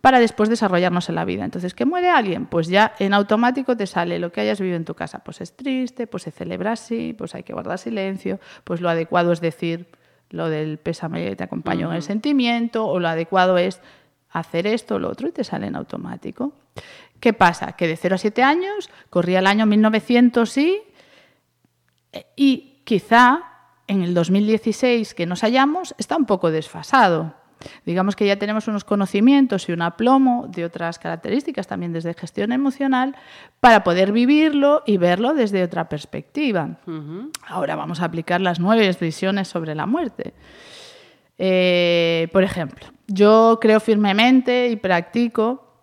para 0.00 0.18
después 0.18 0.48
desarrollarnos 0.48 1.08
en 1.08 1.14
la 1.14 1.24
vida. 1.24 1.44
Entonces, 1.44 1.74
¿que 1.74 1.84
muere 1.84 2.10
alguien? 2.10 2.46
Pues 2.46 2.66
ya 2.66 2.92
en 2.98 3.14
automático 3.14 3.76
te 3.76 3.86
sale 3.86 4.18
lo 4.18 4.32
que 4.32 4.40
hayas 4.40 4.58
vivido 4.58 4.76
en 4.76 4.84
tu 4.84 4.94
casa, 4.94 5.20
pues 5.20 5.40
es 5.40 5.54
triste, 5.56 6.08
pues 6.08 6.24
se 6.24 6.32
celebra 6.32 6.72
así, 6.72 7.14
pues 7.16 7.36
hay 7.36 7.44
que 7.44 7.52
guardar 7.52 7.78
silencio, 7.78 8.40
pues 8.64 8.80
lo 8.80 8.88
adecuado 8.88 9.32
es 9.32 9.40
decir 9.40 9.86
lo 10.34 10.50
del 10.50 10.78
pésame 10.78 11.36
te 11.36 11.44
acompaño 11.44 11.90
en 11.90 11.96
el 11.96 12.02
sentimiento, 12.02 12.86
o 12.86 12.98
lo 12.98 13.08
adecuado 13.08 13.56
es 13.56 13.80
hacer 14.30 14.66
esto 14.66 14.96
o 14.96 14.98
lo 14.98 15.08
otro 15.08 15.28
y 15.28 15.32
te 15.32 15.44
sale 15.44 15.68
en 15.68 15.76
automático. 15.76 16.52
¿Qué 17.20 17.32
pasa? 17.32 17.72
Que 17.72 17.86
de 17.86 17.96
0 17.96 18.16
a 18.16 18.18
7 18.18 18.42
años, 18.42 18.90
corría 19.10 19.38
el 19.38 19.46
año 19.46 19.64
1900 19.64 20.58
y, 20.58 20.82
y 22.36 22.82
quizá 22.84 23.44
en 23.86 24.02
el 24.02 24.12
2016 24.12 25.14
que 25.14 25.26
nos 25.26 25.42
hallamos 25.42 25.94
está 25.98 26.16
un 26.16 26.26
poco 26.26 26.50
desfasado. 26.50 27.34
Digamos 27.86 28.16
que 28.16 28.26
ya 28.26 28.36
tenemos 28.36 28.68
unos 28.68 28.84
conocimientos 28.84 29.68
y 29.68 29.72
un 29.72 29.82
aplomo 29.82 30.46
de 30.48 30.64
otras 30.64 30.98
características 30.98 31.66
también 31.66 31.92
desde 31.92 32.14
gestión 32.14 32.52
emocional 32.52 33.16
para 33.60 33.84
poder 33.84 34.12
vivirlo 34.12 34.82
y 34.86 34.96
verlo 34.96 35.34
desde 35.34 35.62
otra 35.62 35.88
perspectiva. 35.88 36.78
Ahora 37.46 37.76
vamos 37.76 38.00
a 38.00 38.06
aplicar 38.06 38.40
las 38.40 38.60
nueve 38.60 38.94
visiones 39.00 39.48
sobre 39.48 39.74
la 39.74 39.86
muerte. 39.86 40.34
Eh, 41.38 42.28
por 42.32 42.44
ejemplo, 42.44 42.86
yo 43.06 43.58
creo 43.60 43.80
firmemente 43.80 44.68
y 44.68 44.76
practico, 44.76 45.82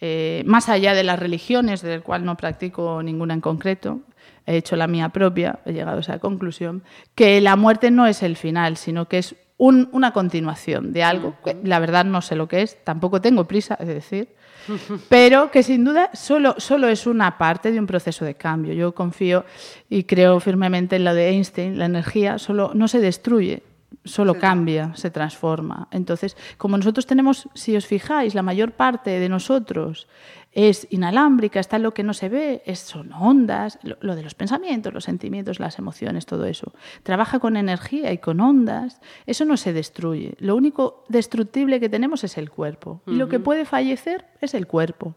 eh, 0.00 0.42
más 0.46 0.68
allá 0.68 0.94
de 0.94 1.04
las 1.04 1.18
religiones, 1.18 1.82
del 1.82 2.02
cual 2.02 2.24
no 2.24 2.36
practico 2.36 3.02
ninguna 3.02 3.34
en 3.34 3.40
concreto, 3.40 4.00
he 4.46 4.56
hecho 4.56 4.76
la 4.76 4.86
mía 4.86 5.10
propia, 5.10 5.60
he 5.64 5.72
llegado 5.72 5.98
a 5.98 6.00
esa 6.00 6.18
conclusión, 6.18 6.82
que 7.14 7.40
la 7.40 7.56
muerte 7.56 7.90
no 7.90 8.06
es 8.06 8.22
el 8.22 8.36
final, 8.36 8.76
sino 8.76 9.06
que 9.06 9.18
es 9.18 9.36
una 9.60 10.12
continuación 10.12 10.92
de 10.92 11.02
algo 11.02 11.34
que 11.44 11.56
la 11.62 11.78
verdad 11.78 12.06
no 12.06 12.22
sé 12.22 12.34
lo 12.34 12.48
que 12.48 12.62
es, 12.62 12.82
tampoco 12.82 13.20
tengo 13.20 13.46
prisa, 13.46 13.76
es 13.78 13.88
decir, 13.88 14.28
pero 15.08 15.50
que 15.50 15.62
sin 15.62 15.84
duda 15.84 16.10
solo, 16.14 16.54
solo 16.58 16.88
es 16.88 17.06
una 17.06 17.36
parte 17.36 17.70
de 17.70 17.78
un 17.78 17.86
proceso 17.86 18.24
de 18.24 18.34
cambio. 18.34 18.72
Yo 18.72 18.94
confío 18.94 19.44
y 19.88 20.04
creo 20.04 20.40
firmemente 20.40 20.96
en 20.96 21.04
lo 21.04 21.14
de 21.14 21.28
Einstein, 21.28 21.78
la 21.78 21.84
energía 21.84 22.38
solo 22.38 22.72
no 22.74 22.88
se 22.88 23.00
destruye, 23.00 23.62
solo 24.04 24.38
cambia, 24.38 24.92
se 24.94 25.10
transforma. 25.10 25.88
Entonces, 25.90 26.36
como 26.56 26.78
nosotros 26.78 27.06
tenemos, 27.06 27.48
si 27.54 27.76
os 27.76 27.86
fijáis, 27.86 28.34
la 28.34 28.42
mayor 28.42 28.72
parte 28.72 29.10
de 29.10 29.28
nosotros 29.28 30.08
es 30.52 30.88
inalámbrica, 30.90 31.60
está 31.60 31.78
lo 31.78 31.94
que 31.94 32.02
no 32.02 32.12
se 32.12 32.28
ve, 32.28 32.62
es, 32.66 32.80
son 32.80 33.12
ondas, 33.12 33.78
lo, 33.82 34.16
de 34.16 34.22
los 34.22 34.34
pensamientos, 34.34 34.92
los 34.92 35.04
sentimientos, 35.04 35.60
las 35.60 35.78
emociones, 35.78 36.26
todo 36.26 36.44
eso. 36.46 36.72
Trabaja 37.04 37.38
con 37.38 37.56
energía 37.56 38.12
y 38.12 38.18
con 38.18 38.40
ondas, 38.40 39.00
eso 39.26 39.44
no 39.44 39.56
se 39.56 39.72
destruye. 39.72 40.34
Lo 40.38 40.56
único 40.56 41.04
destructible 41.08 41.78
que 41.78 41.88
tenemos 41.88 42.24
es 42.24 42.36
el 42.36 42.50
cuerpo 42.50 43.00
y 43.06 43.12
lo 43.12 43.28
que 43.28 43.38
puede 43.38 43.64
fallecer 43.64 44.26
es 44.40 44.54
el 44.54 44.66
cuerpo. 44.66 45.14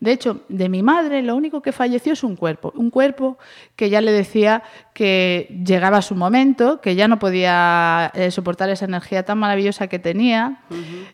De 0.00 0.12
hecho, 0.12 0.42
de 0.48 0.68
mi 0.68 0.82
madre 0.82 1.22
lo 1.22 1.36
único 1.36 1.62
que 1.62 1.70
falleció 1.70 2.14
es 2.14 2.24
un 2.24 2.34
cuerpo, 2.34 2.72
un 2.76 2.90
cuerpo 2.90 3.38
que 3.76 3.88
ya 3.88 4.00
le 4.00 4.10
decía 4.10 4.64
que 4.94 5.62
llegaba 5.64 5.98
a 5.98 6.02
su 6.02 6.16
momento, 6.16 6.80
que 6.80 6.96
ya 6.96 7.06
no 7.06 7.20
podía 7.20 8.10
eh, 8.14 8.32
soportar 8.32 8.68
esa 8.68 8.86
energía 8.86 9.24
tan 9.24 9.38
maravillosa 9.38 9.86
que 9.86 10.00
tenía, 10.00 10.64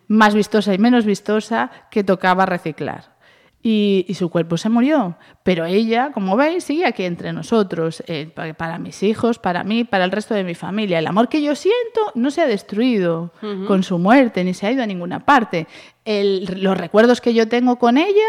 más 0.06 0.34
vistosa 0.34 0.72
y 0.72 0.78
menos 0.78 1.04
vistosa, 1.04 1.70
que 1.90 2.02
tocaba 2.02 2.46
reciclar 2.46 3.17
y, 3.62 4.07
su 4.15 4.31
cuerpo 4.31 4.57
se 4.57 4.69
murió. 4.69 5.17
Pero 5.43 5.65
ella, 5.65 6.11
como 6.12 6.37
veis, 6.37 6.65
sigue 6.65 6.87
aquí 6.87 7.05
entre 7.05 7.33
nosotros, 7.33 8.03
eh, 8.07 8.31
para, 8.35 8.79
mis 8.79 9.03
hijos, 9.03 9.38
para 9.38 9.65
mí, 9.65 9.85
para 9.85 10.05
el 10.05 10.11
resto 10.11 10.35
de 10.35 10.45
mi 10.45 10.55
familia. 10.55 10.99
El 10.99 11.07
amor 11.07 11.29
que 11.29 11.43
yo 11.43 11.55
siento 11.55 12.00
no 12.15 12.31
se 12.31 12.41
ha 12.41 12.47
destruido 12.47 13.33
con 13.67 13.83
su 13.83 13.99
muerte, 13.99 14.45
ni 14.45 14.55
se 14.55 14.67
ha 14.67 14.73
ido 14.73 14.83
a 14.83 14.87
ninguna 14.87 15.25
parte. 15.25 15.67
los 16.05 16.77
recuerdos 16.77 17.21
que 17.21 17.35
yo 17.35 17.49
tengo 17.49 17.79
con 17.79 17.99
ella 17.99 18.29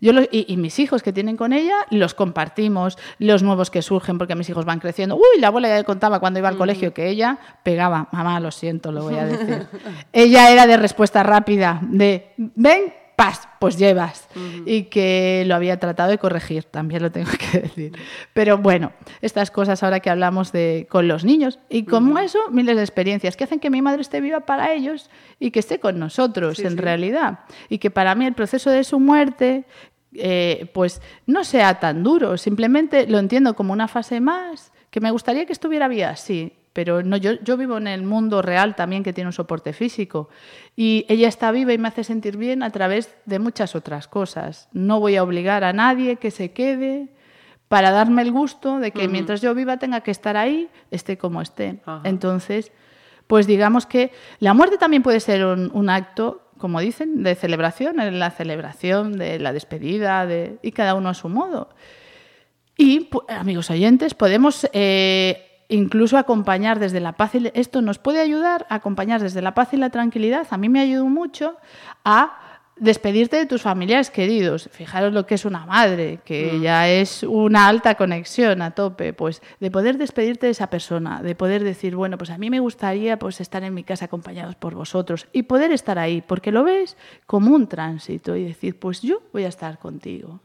yo 0.00 0.12
y, 0.30 0.56
mis 0.56 0.78
hijos 0.78 1.02
que 1.02 1.12
tienen 1.12 1.36
con 1.36 1.52
ella 1.52 1.74
los 1.90 2.14
compartimos, 2.14 2.98
los 3.18 3.42
nuevos 3.42 3.70
que 3.70 3.82
surgen 3.82 4.18
porque 4.18 4.36
mis 4.36 4.48
hijos 4.48 4.64
van 4.64 4.78
creciendo. 4.78 5.16
Uy, 5.16 5.40
la 5.40 5.48
abuela 5.48 5.68
ya 5.68 5.82
contaba 5.84 6.20
cuando 6.20 6.38
iba 6.38 6.48
al 6.48 6.56
colegio 6.56 6.94
que 6.94 7.08
ella 7.08 7.38
pegaba, 7.64 8.08
mamá, 8.12 8.38
lo 8.38 8.50
siento, 8.50 8.92
lo 8.92 9.02
voy 9.02 9.16
a 9.16 9.26
decir. 9.26 9.66
ella 10.12 10.50
era 10.50 10.66
de 10.66 10.76
respuesta 10.76 11.22
rápida, 11.22 11.80
de, 11.82 12.32
ven, 12.36 12.94
paz, 13.18 13.48
pues 13.58 13.76
llevas. 13.76 14.28
Y 14.64 14.84
que 14.84 15.42
lo 15.44 15.56
había 15.56 15.80
tratado 15.80 16.08
de 16.08 16.18
corregir, 16.18 16.62
también 16.62 17.02
lo 17.02 17.10
tengo 17.10 17.28
que 17.50 17.62
decir. 17.62 17.92
Pero 18.32 18.58
bueno, 18.58 18.92
estas 19.20 19.50
cosas 19.50 19.82
ahora 19.82 19.98
que 19.98 20.08
hablamos 20.08 20.52
de 20.52 20.86
con 20.88 21.08
los 21.08 21.24
niños 21.24 21.58
y 21.68 21.82
como 21.82 22.16
eso, 22.20 22.38
miles 22.52 22.76
de 22.76 22.82
experiencias 22.82 23.36
que 23.36 23.42
hacen 23.42 23.58
que 23.58 23.70
mi 23.70 23.82
madre 23.82 24.02
esté 24.02 24.20
viva 24.20 24.46
para 24.46 24.72
ellos 24.72 25.10
y 25.40 25.50
que 25.50 25.58
esté 25.58 25.80
con 25.80 25.98
nosotros 25.98 26.60
en 26.60 26.78
realidad. 26.78 27.40
Y 27.68 27.78
que 27.78 27.90
para 27.90 28.14
mí 28.14 28.24
el 28.24 28.34
proceso 28.34 28.70
de 28.70 28.84
su 28.84 29.00
muerte, 29.00 29.64
eh, 30.14 30.70
pues 30.72 31.02
no 31.26 31.42
sea 31.42 31.80
tan 31.80 32.04
duro, 32.04 32.36
simplemente 32.36 33.08
lo 33.08 33.18
entiendo 33.18 33.56
como 33.56 33.72
una 33.72 33.88
fase 33.88 34.20
más, 34.20 34.70
que 34.90 35.00
me 35.00 35.10
gustaría 35.10 35.44
que 35.44 35.52
estuviera 35.52 35.88
viva, 35.88 36.14
sí, 36.14 36.52
pero 36.78 37.02
no, 37.02 37.16
yo, 37.16 37.32
yo 37.42 37.56
vivo 37.56 37.76
en 37.76 37.88
el 37.88 38.04
mundo 38.04 38.40
real 38.40 38.76
también 38.76 39.02
que 39.02 39.12
tiene 39.12 39.26
un 39.26 39.32
soporte 39.32 39.72
físico 39.72 40.28
y 40.76 41.04
ella 41.08 41.26
está 41.26 41.50
viva 41.50 41.72
y 41.72 41.78
me 41.78 41.88
hace 41.88 42.04
sentir 42.04 42.36
bien 42.36 42.62
a 42.62 42.70
través 42.70 43.16
de 43.24 43.40
muchas 43.40 43.74
otras 43.74 44.06
cosas. 44.06 44.68
No 44.70 45.00
voy 45.00 45.16
a 45.16 45.24
obligar 45.24 45.64
a 45.64 45.72
nadie 45.72 46.18
que 46.18 46.30
se 46.30 46.52
quede 46.52 47.08
para 47.66 47.90
darme 47.90 48.22
el 48.22 48.30
gusto 48.30 48.78
de 48.78 48.92
que 48.92 49.08
mientras 49.08 49.40
yo 49.40 49.56
viva 49.56 49.78
tenga 49.78 50.02
que 50.02 50.12
estar 50.12 50.36
ahí, 50.36 50.68
esté 50.92 51.18
como 51.18 51.42
esté. 51.42 51.80
Entonces, 52.04 52.70
pues 53.26 53.48
digamos 53.48 53.84
que 53.84 54.12
la 54.38 54.54
muerte 54.54 54.78
también 54.78 55.02
puede 55.02 55.18
ser 55.18 55.44
un, 55.44 55.90
acto, 55.90 56.42
como 56.58 56.78
dicen, 56.78 57.24
de 57.24 57.34
celebración, 57.34 57.96
la 57.96 58.30
celebración 58.30 59.18
de 59.18 59.40
la 59.40 59.52
despedida, 59.52 60.26
de, 60.26 60.60
y 60.62 60.70
cada 60.70 60.94
uno 60.94 61.08
a 61.08 61.14
su 61.14 61.28
modo. 61.28 61.70
Y, 62.76 63.10
amigos 63.28 63.68
oyentes, 63.68 64.14
podemos 64.14 64.68
eh, 64.72 65.47
incluso 65.68 66.16
acompañar 66.16 66.78
desde 66.78 67.00
la 67.00 67.12
paz 67.12 67.34
y 67.34 67.50
esto 67.54 67.82
nos 67.82 67.98
puede 67.98 68.20
ayudar 68.20 68.66
a 68.68 68.76
acompañar 68.76 69.20
desde 69.20 69.42
la 69.42 69.54
paz 69.54 69.72
y 69.72 69.76
la 69.76 69.90
tranquilidad. 69.90 70.46
A 70.50 70.56
mí 70.56 70.68
me 70.68 70.80
ayudó 70.80 71.06
mucho 71.06 71.56
a 72.04 72.38
despedirte 72.80 73.36
de 73.36 73.46
tus 73.46 73.62
familiares 73.62 74.10
queridos. 74.10 74.68
Fijaros 74.72 75.12
lo 75.12 75.26
que 75.26 75.34
es 75.34 75.44
una 75.44 75.66
madre, 75.66 76.20
que 76.24 76.52
mm. 76.52 76.62
ya 76.62 76.88
es 76.88 77.22
una 77.22 77.68
alta 77.68 77.96
conexión 77.96 78.62
a 78.62 78.70
tope, 78.70 79.12
pues 79.12 79.42
de 79.60 79.70
poder 79.70 79.98
despedirte 79.98 80.46
de 80.46 80.52
esa 80.52 80.70
persona, 80.70 81.22
de 81.22 81.34
poder 81.34 81.64
decir, 81.64 81.96
bueno, 81.96 82.18
pues 82.18 82.30
a 82.30 82.38
mí 82.38 82.50
me 82.50 82.60
gustaría 82.60 83.18
pues 83.18 83.40
estar 83.40 83.64
en 83.64 83.74
mi 83.74 83.84
casa 83.84 84.06
acompañados 84.06 84.54
por 84.54 84.74
vosotros 84.74 85.26
y 85.32 85.42
poder 85.42 85.72
estar 85.72 85.98
ahí, 85.98 86.22
porque 86.22 86.52
lo 86.52 86.64
ves 86.64 86.96
como 87.26 87.54
un 87.54 87.66
tránsito 87.66 88.36
y 88.36 88.44
decir, 88.44 88.78
pues 88.78 89.02
yo 89.02 89.22
voy 89.32 89.44
a 89.44 89.48
estar 89.48 89.78
contigo. 89.78 90.40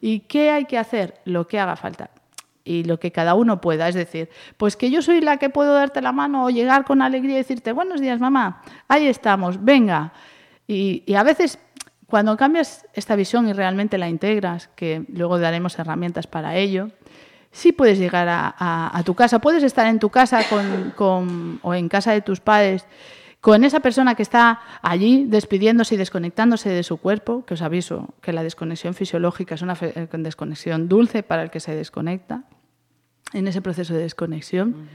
¿Y 0.00 0.20
qué 0.20 0.50
hay 0.50 0.64
que 0.66 0.78
hacer? 0.78 1.20
Lo 1.24 1.46
que 1.46 1.58
haga 1.58 1.76
falta 1.76 2.10
y 2.64 2.84
lo 2.84 2.98
que 2.98 3.12
cada 3.12 3.34
uno 3.34 3.60
pueda. 3.60 3.88
Es 3.88 3.94
decir, 3.94 4.28
pues 4.56 4.76
que 4.76 4.90
yo 4.90 5.02
soy 5.02 5.20
la 5.20 5.36
que 5.36 5.50
puedo 5.50 5.74
darte 5.74 6.00
la 6.00 6.12
mano 6.12 6.44
o 6.44 6.50
llegar 6.50 6.84
con 6.84 7.02
alegría 7.02 7.34
y 7.34 7.38
decirte, 7.38 7.72
buenos 7.72 8.00
días, 8.00 8.20
mamá, 8.20 8.62
ahí 8.88 9.06
estamos, 9.06 9.62
venga. 9.62 10.12
Y, 10.66 11.14
a 11.14 11.22
veces, 11.22 11.58
cuando 12.06 12.36
cambias 12.36 12.86
esta 12.94 13.16
visión 13.16 13.48
y 13.48 13.52
realmente 13.52 13.98
la 13.98 14.08
integras, 14.08 14.68
que 14.74 15.04
luego 15.08 15.38
daremos 15.38 15.78
herramientas 15.78 16.26
para 16.26 16.56
ello, 16.56 16.90
sí 17.50 17.72
puedes 17.72 17.98
llegar 17.98 18.28
a, 18.30 19.02
tu 19.04 19.14
casa, 19.14 19.40
puedes 19.40 19.62
estar 19.62 19.86
en 19.86 19.98
tu 19.98 20.08
casa 20.08 20.42
con, 20.48 20.92
con, 20.96 21.60
o 21.62 21.74
en 21.74 21.88
casa 21.88 22.12
de 22.12 22.22
tus 22.22 22.40
padres 22.40 22.86
con 23.42 23.64
esa 23.64 23.80
persona 23.80 24.14
que 24.14 24.22
está 24.22 24.60
allí 24.82 25.24
despidiéndose 25.26 25.96
y 25.96 25.98
desconectándose 25.98 26.70
de 26.70 26.84
su 26.84 26.98
cuerpo, 26.98 27.44
que 27.44 27.54
os 27.54 27.62
aviso 27.62 28.14
que 28.22 28.32
la 28.32 28.44
desconexión 28.44 28.94
fisiológica 28.94 29.56
es 29.56 29.62
una 29.62 29.76
eh, 29.80 30.06
desconexión 30.12 30.88
dulce 30.88 31.24
para 31.24 31.42
el 31.42 31.50
que 31.50 31.58
se 31.58 31.74
desconecta, 31.74 32.44
en 33.32 33.48
ese 33.48 33.62
proceso 33.62 33.94
de 33.94 34.00
desconexión. 34.00 34.88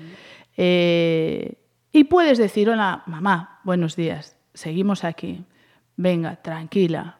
Eh, 0.57 1.55
y 1.91 2.03
puedes 2.05 2.37
decir, 2.37 2.69
hola, 2.69 3.03
mamá, 3.05 3.59
buenos 3.63 3.95
días, 3.95 4.37
seguimos 4.53 5.03
aquí, 5.03 5.43
venga, 5.95 6.35
tranquila, 6.37 7.17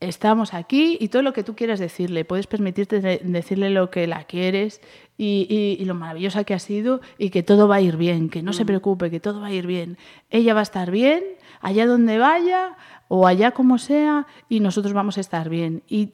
estamos 0.00 0.54
aquí 0.54 0.96
y 1.00 1.08
todo 1.08 1.22
lo 1.22 1.32
que 1.32 1.42
tú 1.42 1.54
quieras 1.54 1.80
decirle, 1.80 2.24
puedes 2.24 2.46
permitirte 2.46 3.00
decirle 3.00 3.70
lo 3.70 3.90
que 3.90 4.06
la 4.06 4.24
quieres 4.24 4.80
y, 5.16 5.82
lo 5.84 5.94
maravillosa 5.94 6.44
que 6.44 6.54
ha 6.54 6.58
sido 6.58 7.00
y 7.18 7.30
que 7.30 7.42
todo 7.42 7.66
va 7.66 7.76
a 7.76 7.80
ir 7.80 7.96
bien, 7.96 8.28
que 8.28 8.42
no 8.42 8.52
se 8.52 8.64
preocupe, 8.64 9.10
que 9.10 9.20
todo 9.20 9.40
va 9.40 9.48
a 9.48 9.52
ir 9.52 9.66
bien. 9.66 9.98
Ella 10.30 10.54
va 10.54 10.60
a 10.60 10.62
estar 10.62 10.90
bien, 10.90 11.24
allá 11.60 11.86
donde 11.86 12.18
vaya 12.18 12.76
o 13.08 13.26
allá 13.26 13.52
como 13.52 13.78
sea, 13.78 14.26
y 14.48 14.60
nosotros 14.60 14.92
vamos 14.92 15.16
a 15.18 15.20
estar 15.20 15.48
bien. 15.48 15.82
Y, 15.88 16.12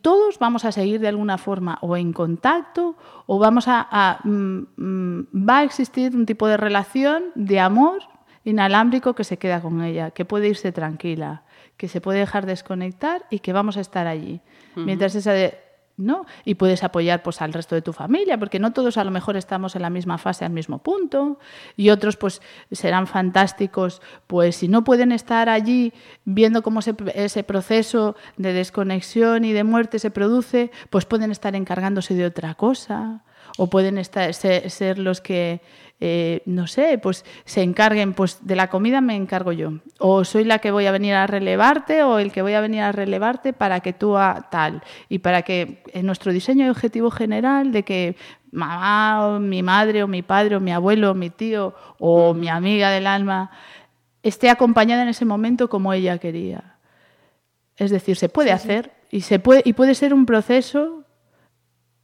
todos 0.00 0.38
vamos 0.38 0.64
a 0.64 0.72
seguir 0.72 1.00
de 1.00 1.08
alguna 1.08 1.36
forma 1.36 1.78
o 1.82 1.96
en 1.96 2.12
contacto 2.12 2.96
o 3.26 3.38
vamos 3.38 3.66
a, 3.68 4.18
mm, 4.24 4.58
mm, 4.76 5.48
va 5.48 5.58
a 5.58 5.64
existir 5.64 6.16
un 6.16 6.24
tipo 6.26 6.46
de 6.46 6.56
relación 6.56 7.24
de 7.34 7.60
amor 7.60 8.00
inalámbrico 8.44 9.14
que 9.14 9.24
se 9.24 9.36
queda 9.36 9.60
con 9.60 9.82
ella, 9.82 10.10
que 10.10 10.24
puede 10.24 10.48
irse 10.48 10.72
tranquila 10.72 11.42
que 11.78 11.88
se 11.88 12.02
puede 12.02 12.18
dejar 12.18 12.44
desconectar 12.44 13.24
y 13.30 13.38
que 13.38 13.54
vamos 13.54 13.78
a 13.78 13.80
estar 13.80 14.06
allí. 14.06 14.40
Mientras 14.74 15.14
esa 15.14 15.32
¿no? 15.98 16.24
Y 16.44 16.54
puedes 16.54 16.82
apoyar 16.84 17.22
pues 17.22 17.42
al 17.42 17.52
resto 17.52 17.74
de 17.74 17.82
tu 17.82 17.92
familia, 17.92 18.38
porque 18.38 18.58
no 18.58 18.72
todos 18.72 18.96
a 18.96 19.04
lo 19.04 19.10
mejor 19.10 19.36
estamos 19.36 19.76
en 19.76 19.82
la 19.82 19.90
misma 19.90 20.16
fase 20.16 20.44
al 20.44 20.52
mismo 20.52 20.78
punto 20.78 21.38
y 21.76 21.90
otros 21.90 22.16
pues 22.16 22.40
serán 22.72 23.06
fantásticos, 23.06 24.00
pues 24.26 24.56
si 24.56 24.68
no 24.68 24.84
pueden 24.84 25.12
estar 25.12 25.48
allí 25.48 25.92
viendo 26.24 26.62
cómo 26.62 26.80
ese 27.14 27.44
proceso 27.44 28.16
de 28.36 28.52
desconexión 28.52 29.44
y 29.44 29.52
de 29.52 29.64
muerte 29.64 29.98
se 29.98 30.10
produce, 30.10 30.70
pues 30.88 31.04
pueden 31.04 31.30
estar 31.30 31.54
encargándose 31.54 32.14
de 32.14 32.24
otra 32.24 32.54
cosa 32.54 33.22
o 33.58 33.66
pueden 33.68 33.98
estar, 33.98 34.32
ser 34.32 34.98
los 34.98 35.20
que 35.20 35.60
eh, 36.00 36.42
no 36.46 36.68
sé, 36.68 36.96
pues 36.98 37.24
se 37.44 37.62
encarguen, 37.62 38.14
pues 38.14 38.46
de 38.46 38.54
la 38.54 38.70
comida 38.70 39.00
me 39.00 39.16
encargo 39.16 39.50
yo. 39.50 39.72
O 39.98 40.24
soy 40.24 40.44
la 40.44 40.60
que 40.60 40.70
voy 40.70 40.86
a 40.86 40.92
venir 40.92 41.14
a 41.14 41.26
relevarte 41.26 42.04
o 42.04 42.20
el 42.20 42.30
que 42.30 42.42
voy 42.42 42.54
a 42.54 42.60
venir 42.60 42.82
a 42.82 42.92
relevarte 42.92 43.52
para 43.52 43.80
que 43.80 43.92
tú 43.92 44.16
a 44.16 44.48
tal. 44.48 44.82
Y 45.08 45.18
para 45.18 45.42
que 45.42 45.82
en 45.92 46.06
nuestro 46.06 46.32
diseño 46.32 46.66
de 46.66 46.70
objetivo 46.70 47.10
general 47.10 47.72
de 47.72 47.82
que 47.82 48.16
mamá 48.52 49.26
o 49.26 49.40
mi 49.40 49.62
madre 49.64 50.04
o 50.04 50.08
mi 50.08 50.22
padre 50.22 50.54
o 50.54 50.60
mi 50.60 50.72
abuelo 50.72 51.10
o 51.10 51.14
mi 51.14 51.30
tío 51.30 51.74
o 51.98 52.32
mi 52.32 52.48
amiga 52.48 52.90
del 52.90 53.08
alma 53.08 53.50
esté 54.22 54.50
acompañada 54.50 55.02
en 55.02 55.08
ese 55.08 55.24
momento 55.24 55.68
como 55.68 55.92
ella 55.92 56.18
quería. 56.18 56.76
Es 57.76 57.90
decir, 57.90 58.16
se 58.16 58.28
puede 58.28 58.52
hacer 58.52 58.92
y 59.10 59.22
se 59.22 59.40
puede 59.40 59.62
y 59.64 59.72
puede 59.72 59.96
ser 59.96 60.14
un 60.14 60.26
proceso 60.26 61.04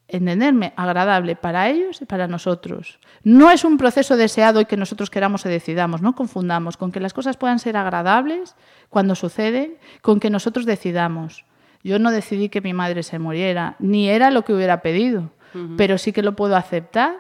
entenderme, 0.09 0.73
agradable 0.77 1.37
para 1.37 1.69
ellos 1.69 2.03
y 2.03 2.05
para 2.05 2.29
nosotros. 2.29 2.99
No 3.23 3.51
es 3.51 3.65
un 3.65 3.79
proceso 3.79 4.17
deseado 4.17 4.61
y 4.61 4.67
que 4.67 4.77
nosotros 4.77 5.11
queramos 5.11 5.47
o 5.47 5.49
decidamos, 5.49 6.03
no 6.03 6.15
confundamos 6.15 6.77
con 6.77 6.93
que 6.93 7.01
las 7.01 7.15
cosas 7.15 7.37
puedan 7.37 7.59
ser 7.59 7.77
agradables 7.77 8.55
cuando 8.91 9.15
suceden, 9.15 9.79
con 10.03 10.21
que 10.21 10.31
nosotros 10.31 10.67
decidamos. 10.67 11.45
Yo 11.83 11.99
no 11.99 12.11
decidí 12.11 12.49
que 12.49 12.61
mi 12.61 12.73
madre 12.73 13.03
se 13.03 13.19
muriera, 13.19 13.77
ni 13.79 14.09
era 14.09 14.31
lo 14.31 14.45
que 14.45 14.55
hubiera 14.55 14.81
pedido, 14.81 15.31
pero 15.77 15.99
sí 15.99 16.13
que 16.13 16.23
lo 16.23 16.35
puedo 16.35 16.57
aceptar 16.57 17.15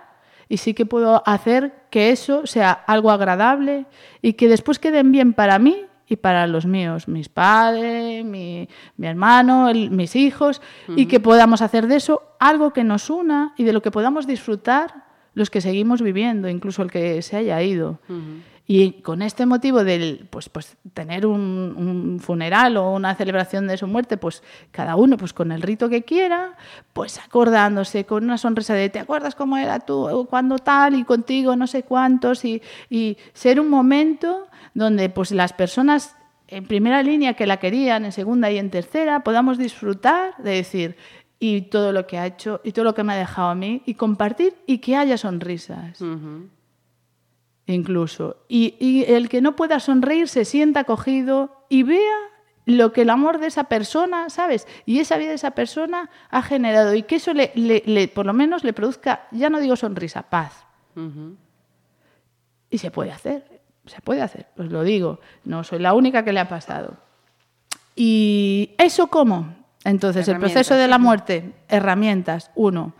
y 0.48 0.56
sí 0.56 0.74
que 0.74 0.86
puedo 0.86 1.22
hacer 1.26 1.72
que 1.90 2.10
eso 2.10 2.46
sea 2.46 2.72
algo 2.72 3.10
agradable 3.10 3.86
y 4.22 4.32
que 4.32 4.48
después 4.48 4.78
queden 4.78 5.12
bien 5.12 5.34
para 5.34 5.58
mí 5.58 5.86
y 6.08 6.16
para 6.16 6.46
los 6.46 6.66
míos, 6.66 7.08
mis 7.08 7.28
padres, 7.28 8.24
mi, 8.24 8.68
hermano, 9.00 9.72
mis 9.72 10.16
hijos, 10.16 10.60
y 10.88 11.06
que 11.06 11.20
podamos 11.20 11.62
hacer 11.62 11.86
de 11.86 11.96
eso 11.96 12.22
algo 12.38 12.72
que 12.72 12.84
nos 12.84 13.10
una 13.10 13.54
y 13.56 13.64
de 13.64 13.72
lo 13.72 13.82
que 13.82 13.90
podamos 13.90 14.26
disfrutar 14.26 15.04
los 15.34 15.50
que 15.50 15.60
seguimos 15.60 16.00
viviendo, 16.00 16.48
incluso 16.48 16.82
el 16.82 16.90
que 16.90 17.20
se 17.22 17.36
haya 17.36 17.60
ido. 17.62 17.98
Y 18.66 19.02
con 19.02 19.20
este 19.20 19.44
motivo 19.44 19.84
del 19.84 20.26
pues, 20.30 20.48
pues 20.48 20.76
tener 20.94 21.26
un, 21.26 22.18
funeral 22.22 22.78
o 22.78 22.92
una 22.92 23.14
celebración 23.14 23.66
de 23.66 23.76
su 23.76 23.86
muerte, 23.86 24.16
pues 24.16 24.42
cada 24.70 24.96
uno 24.96 25.18
pues 25.18 25.34
con 25.34 25.52
el 25.52 25.60
rito 25.60 25.90
que 25.90 26.02
quiera, 26.02 26.56
pues 26.94 27.18
acordándose 27.18 28.06
con 28.06 28.24
una 28.24 28.38
sonrisa 28.38 28.72
de 28.72 28.88
¿te 28.88 29.00
acuerdas 29.00 29.34
cómo 29.34 29.58
era 29.58 29.80
tú 29.80 30.26
cuando 30.30 30.58
tal 30.58 30.94
y 30.94 31.04
contigo 31.04 31.56
no 31.56 31.66
sé 31.66 31.82
cuántos? 31.82 32.44
Y, 32.46 32.62
y 32.88 33.18
ser 33.34 33.60
un 33.60 33.68
momento 33.68 34.48
donde 34.72 35.10
pues 35.10 35.30
las 35.30 35.52
personas 35.52 36.16
en 36.48 36.66
primera 36.66 37.02
línea 37.02 37.34
que 37.34 37.46
la 37.46 37.58
querían, 37.58 38.04
en 38.04 38.12
segunda 38.12 38.50
y 38.50 38.58
en 38.58 38.70
tercera, 38.70 39.20
podamos 39.20 39.58
disfrutar 39.58 40.36
de 40.38 40.52
decir 40.52 40.96
y 41.38 41.62
todo 41.62 41.92
lo 41.92 42.06
que 42.06 42.16
ha 42.16 42.26
hecho 42.26 42.60
y 42.64 42.72
todo 42.72 42.84
lo 42.84 42.94
que 42.94 43.02
me 43.02 43.12
ha 43.12 43.16
dejado 43.16 43.48
a 43.48 43.54
mí 43.54 43.82
y 43.84 43.94
compartir 43.94 44.54
y 44.66 44.78
que 44.78 44.96
haya 44.96 45.18
sonrisas. 45.18 46.00
Incluso. 47.66 48.36
Y, 48.48 48.76
y, 48.78 49.04
el 49.12 49.28
que 49.28 49.40
no 49.40 49.56
pueda 49.56 49.80
sonreír 49.80 50.28
se 50.28 50.44
sienta 50.44 50.80
acogido 50.80 51.66
y 51.68 51.82
vea 51.82 52.16
lo 52.66 52.92
que 52.92 53.02
el 53.02 53.10
amor 53.10 53.38
de 53.38 53.46
esa 53.46 53.64
persona, 53.64 54.30
¿sabes? 54.30 54.66
Y 54.86 55.00
esa 55.00 55.16
vida 55.16 55.30
de 55.30 55.34
esa 55.34 55.52
persona 55.52 56.10
ha 56.30 56.42
generado 56.42 56.94
y 56.94 57.02
que 57.02 57.16
eso 57.16 57.32
le, 57.34 57.52
le, 57.54 58.08
por 58.08 58.26
lo 58.26 58.32
menos 58.32 58.64
le 58.64 58.72
produzca, 58.72 59.28
ya 59.32 59.50
no 59.50 59.60
digo 59.60 59.76
sonrisa, 59.76 60.22
paz. 60.22 60.64
Y 62.70 62.78
se 62.78 62.90
puede 62.90 63.12
hacer 63.12 63.54
se 63.86 64.00
puede 64.00 64.22
hacer, 64.22 64.46
pues 64.56 64.70
lo 64.70 64.82
digo, 64.82 65.20
no 65.44 65.64
soy 65.64 65.78
la 65.78 65.94
única 65.94 66.24
que 66.24 66.32
le 66.32 66.40
ha 66.40 66.48
pasado. 66.48 66.96
¿Y 67.94 68.70
eso 68.78 69.08
cómo? 69.08 69.54
Entonces, 69.84 70.26
el 70.28 70.38
proceso 70.38 70.74
de 70.74 70.88
la 70.88 70.98
muerte, 70.98 71.52
herramientas, 71.68 72.50
uno. 72.54 72.94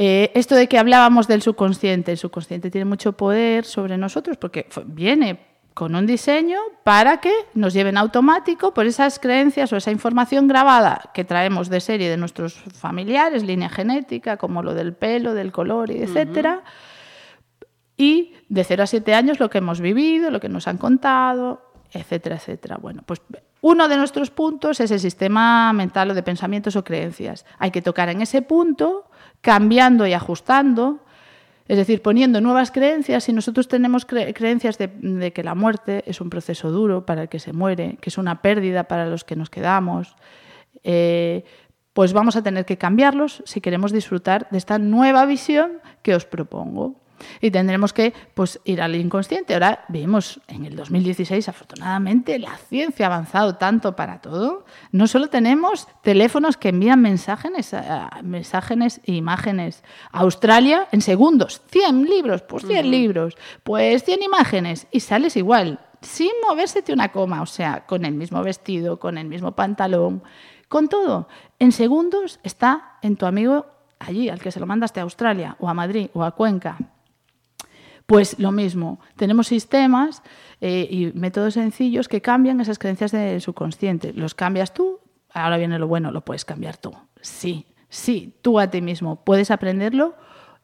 Eh, 0.00 0.30
esto 0.34 0.54
de 0.54 0.68
que 0.68 0.78
hablábamos 0.78 1.26
del 1.26 1.42
subconsciente, 1.42 2.12
el 2.12 2.18
subconsciente 2.18 2.70
tiene 2.70 2.84
mucho 2.84 3.14
poder 3.14 3.64
sobre 3.64 3.98
nosotros 3.98 4.36
porque 4.36 4.68
viene 4.86 5.40
con 5.74 5.96
un 5.96 6.06
diseño 6.06 6.58
para 6.84 7.18
que 7.18 7.32
nos 7.54 7.72
lleven 7.74 7.96
automático 7.96 8.72
por 8.72 8.86
esas 8.86 9.18
creencias 9.18 9.72
o 9.72 9.76
esa 9.76 9.90
información 9.90 10.46
grabada 10.46 11.10
que 11.12 11.24
traemos 11.24 11.68
de 11.68 11.80
serie 11.80 12.08
de 12.08 12.16
nuestros 12.16 12.54
familiares, 12.54 13.42
línea 13.42 13.68
genética, 13.68 14.36
como 14.36 14.62
lo 14.62 14.72
del 14.72 14.94
pelo, 14.94 15.34
del 15.34 15.50
color, 15.50 15.90
y 15.90 16.02
etcétera 16.02 16.62
y 17.98 18.34
de 18.48 18.64
0 18.64 18.84
a 18.84 18.86
7 18.86 19.14
años 19.14 19.40
lo 19.40 19.50
que 19.50 19.58
hemos 19.58 19.80
vivido, 19.80 20.30
lo 20.30 20.40
que 20.40 20.48
nos 20.48 20.68
han 20.68 20.78
contado, 20.78 21.72
etcétera, 21.92 22.36
etcétera. 22.36 22.78
Bueno, 22.80 23.02
pues 23.04 23.20
uno 23.60 23.88
de 23.88 23.96
nuestros 23.96 24.30
puntos 24.30 24.78
es 24.78 24.90
el 24.92 25.00
sistema 25.00 25.72
mental 25.72 26.12
o 26.12 26.14
de 26.14 26.22
pensamientos 26.22 26.76
o 26.76 26.84
creencias. 26.84 27.44
Hay 27.58 27.72
que 27.72 27.82
tocar 27.82 28.08
en 28.08 28.22
ese 28.22 28.40
punto, 28.40 29.07
cambiando 29.40 30.06
y 30.06 30.12
ajustando, 30.12 31.00
es 31.66 31.76
decir, 31.76 32.02
poniendo 32.02 32.40
nuevas 32.40 32.70
creencias. 32.70 33.24
Si 33.24 33.32
nosotros 33.32 33.68
tenemos 33.68 34.06
creencias 34.06 34.78
de, 34.78 35.32
que 35.34 35.44
la 35.44 35.54
muerte 35.54 36.02
es 36.06 36.20
un 36.20 36.30
proceso 36.30 36.70
duro 36.70 37.04
para 37.04 37.22
el 37.22 37.28
que 37.28 37.38
se 37.38 37.52
muere, 37.52 37.98
que 38.00 38.10
es 38.10 38.18
una 38.18 38.40
pérdida 38.40 38.84
para 38.84 39.06
los 39.06 39.24
que 39.24 39.36
nos 39.36 39.50
quedamos, 39.50 40.16
eh, 40.82 41.44
pues 41.92 42.12
vamos 42.12 42.36
a 42.36 42.42
tener 42.42 42.64
que 42.64 42.78
cambiarlos 42.78 43.42
si 43.44 43.60
queremos 43.60 43.92
disfrutar 43.92 44.48
de 44.50 44.58
esta 44.58 44.78
nueva 44.78 45.26
visión 45.26 45.80
que 46.02 46.14
os 46.14 46.24
propongo. 46.24 47.00
Y 47.40 47.50
tendremos 47.50 47.92
que 47.92 48.12
pues, 48.34 48.60
ir 48.64 48.80
al 48.82 48.94
inconsciente. 48.94 49.54
Ahora 49.54 49.84
vimos 49.88 50.40
en 50.48 50.64
el 50.64 50.76
2016, 50.76 51.48
afortunadamente, 51.48 52.38
la 52.38 52.56
ciencia 52.56 53.06
ha 53.06 53.14
avanzado 53.14 53.56
tanto 53.56 53.96
para 53.96 54.20
todo. 54.20 54.64
No 54.92 55.06
solo 55.06 55.28
tenemos 55.28 55.88
teléfonos 56.02 56.56
que 56.56 56.70
envían 56.70 57.00
mensajes, 57.00 57.74
mensajes 58.22 59.00
e 59.04 59.12
imágenes. 59.12 59.82
A 60.12 60.20
Australia, 60.20 60.88
en 60.92 61.00
segundos, 61.00 61.62
100 61.70 62.04
libros, 62.04 62.42
pues 62.42 62.66
100 62.66 62.90
libros, 62.90 63.36
pues 63.62 64.04
100 64.04 64.22
imágenes, 64.22 64.86
y 64.90 65.00
sales 65.00 65.36
igual, 65.36 65.80
sin 66.00 66.30
movérsete 66.46 66.92
una 66.92 67.10
coma, 67.10 67.42
o 67.42 67.46
sea, 67.46 67.86
con 67.86 68.04
el 68.04 68.14
mismo 68.14 68.42
vestido, 68.42 68.98
con 68.98 69.18
el 69.18 69.26
mismo 69.26 69.52
pantalón, 69.52 70.22
con 70.68 70.88
todo. 70.88 71.28
En 71.58 71.72
segundos 71.72 72.40
está 72.42 72.98
en 73.02 73.16
tu 73.16 73.26
amigo 73.26 73.66
allí, 73.98 74.28
al 74.28 74.40
que 74.40 74.52
se 74.52 74.60
lo 74.60 74.66
mandaste 74.66 75.00
a 75.00 75.04
Australia, 75.04 75.56
o 75.58 75.68
a 75.68 75.74
Madrid, 75.74 76.08
o 76.14 76.22
a 76.22 76.32
Cuenca. 76.32 76.78
Pues 78.08 78.38
lo 78.38 78.52
mismo, 78.52 79.00
tenemos 79.16 79.48
sistemas 79.48 80.22
eh, 80.62 80.88
y 80.90 81.12
métodos 81.12 81.52
sencillos 81.52 82.08
que 82.08 82.22
cambian 82.22 82.58
esas 82.58 82.78
creencias 82.78 83.12
del 83.12 83.42
subconsciente. 83.42 84.14
Los 84.14 84.34
cambias 84.34 84.72
tú, 84.72 85.00
ahora 85.30 85.58
viene 85.58 85.78
lo 85.78 85.88
bueno, 85.88 86.10
lo 86.10 86.22
puedes 86.24 86.46
cambiar 86.46 86.78
tú. 86.78 86.90
Sí, 87.20 87.66
sí, 87.90 88.32
tú 88.40 88.58
a 88.58 88.70
ti 88.70 88.80
mismo 88.80 89.22
puedes 89.26 89.50
aprenderlo 89.50 90.14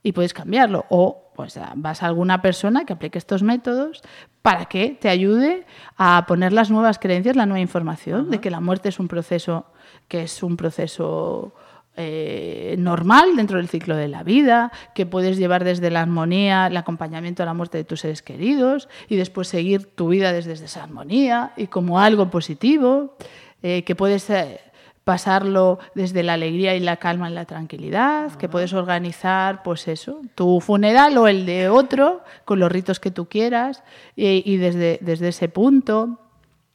y 0.02 0.12
puedes 0.12 0.32
cambiarlo. 0.32 0.86
O 0.88 1.32
pues 1.36 1.60
vas 1.74 2.02
a 2.02 2.06
alguna 2.06 2.40
persona 2.40 2.86
que 2.86 2.94
aplique 2.94 3.18
estos 3.18 3.42
métodos 3.42 4.00
para 4.40 4.64
que 4.64 4.96
te 4.98 5.10
ayude 5.10 5.66
a 5.98 6.24
poner 6.26 6.54
las 6.54 6.70
nuevas 6.70 6.98
creencias, 6.98 7.36
la 7.36 7.44
nueva 7.44 7.60
información 7.60 8.30
de 8.30 8.40
que 8.40 8.50
la 8.50 8.60
muerte 8.60 8.88
es 8.88 8.98
un 8.98 9.08
proceso 9.08 9.66
que 10.08 10.22
es 10.22 10.42
un 10.42 10.56
proceso 10.56 11.54
eh, 11.96 12.74
normal 12.78 13.36
dentro 13.36 13.58
del 13.58 13.68
ciclo 13.68 13.96
de 13.96 14.08
la 14.08 14.24
vida, 14.24 14.72
que 14.94 15.06
puedes 15.06 15.36
llevar 15.38 15.62
desde 15.62 15.90
la 15.90 16.02
armonía, 16.02 16.66
el 16.66 16.76
acompañamiento 16.76 17.42
a 17.42 17.46
la 17.46 17.54
muerte 17.54 17.78
de 17.78 17.84
tus 17.84 18.00
seres 18.00 18.20
queridos 18.20 18.88
y 19.08 19.14
después 19.14 19.46
seguir 19.46 19.86
tu 19.86 20.08
vida 20.08 20.32
desde 20.32 20.52
esa 20.52 20.82
armonía 20.82 21.52
y 21.56 21.68
como 21.68 22.00
algo 22.00 22.30
positivo, 22.30 23.16
eh, 23.62 23.84
que 23.84 23.94
puedes 23.94 24.28
eh, 24.30 24.60
pasarlo 25.04 25.78
desde 25.94 26.24
la 26.24 26.32
alegría 26.32 26.74
y 26.74 26.80
la 26.80 26.96
calma 26.96 27.28
en 27.28 27.36
la 27.36 27.44
tranquilidad, 27.44 28.32
que 28.32 28.48
puedes 28.48 28.72
organizar, 28.72 29.62
pues 29.62 29.86
eso, 29.86 30.20
tu 30.34 30.60
funeral 30.60 31.16
o 31.16 31.28
el 31.28 31.46
de 31.46 31.68
otro, 31.68 32.22
con 32.44 32.58
los 32.58 32.72
ritos 32.72 32.98
que 32.98 33.12
tú 33.12 33.26
quieras 33.26 33.84
y, 34.16 34.42
y 34.50 34.56
desde, 34.56 34.98
desde 35.00 35.28
ese 35.28 35.48
punto. 35.48 36.18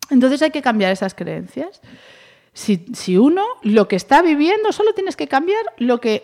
Entonces 0.10 0.42
hay 0.42 0.52
que 0.52 0.62
cambiar 0.62 0.92
esas 0.92 1.14
creencias. 1.14 1.82
Si, 2.60 3.18
uno 3.18 3.46
lo 3.64 3.88
que 3.88 3.96
está 3.96 4.22
viviendo, 4.22 4.74
solo 4.74 4.94
tienes 4.94 5.16
que 5.16 5.30
cambiar 5.30 5.64
lo 5.78 6.02
que, 6.02 6.24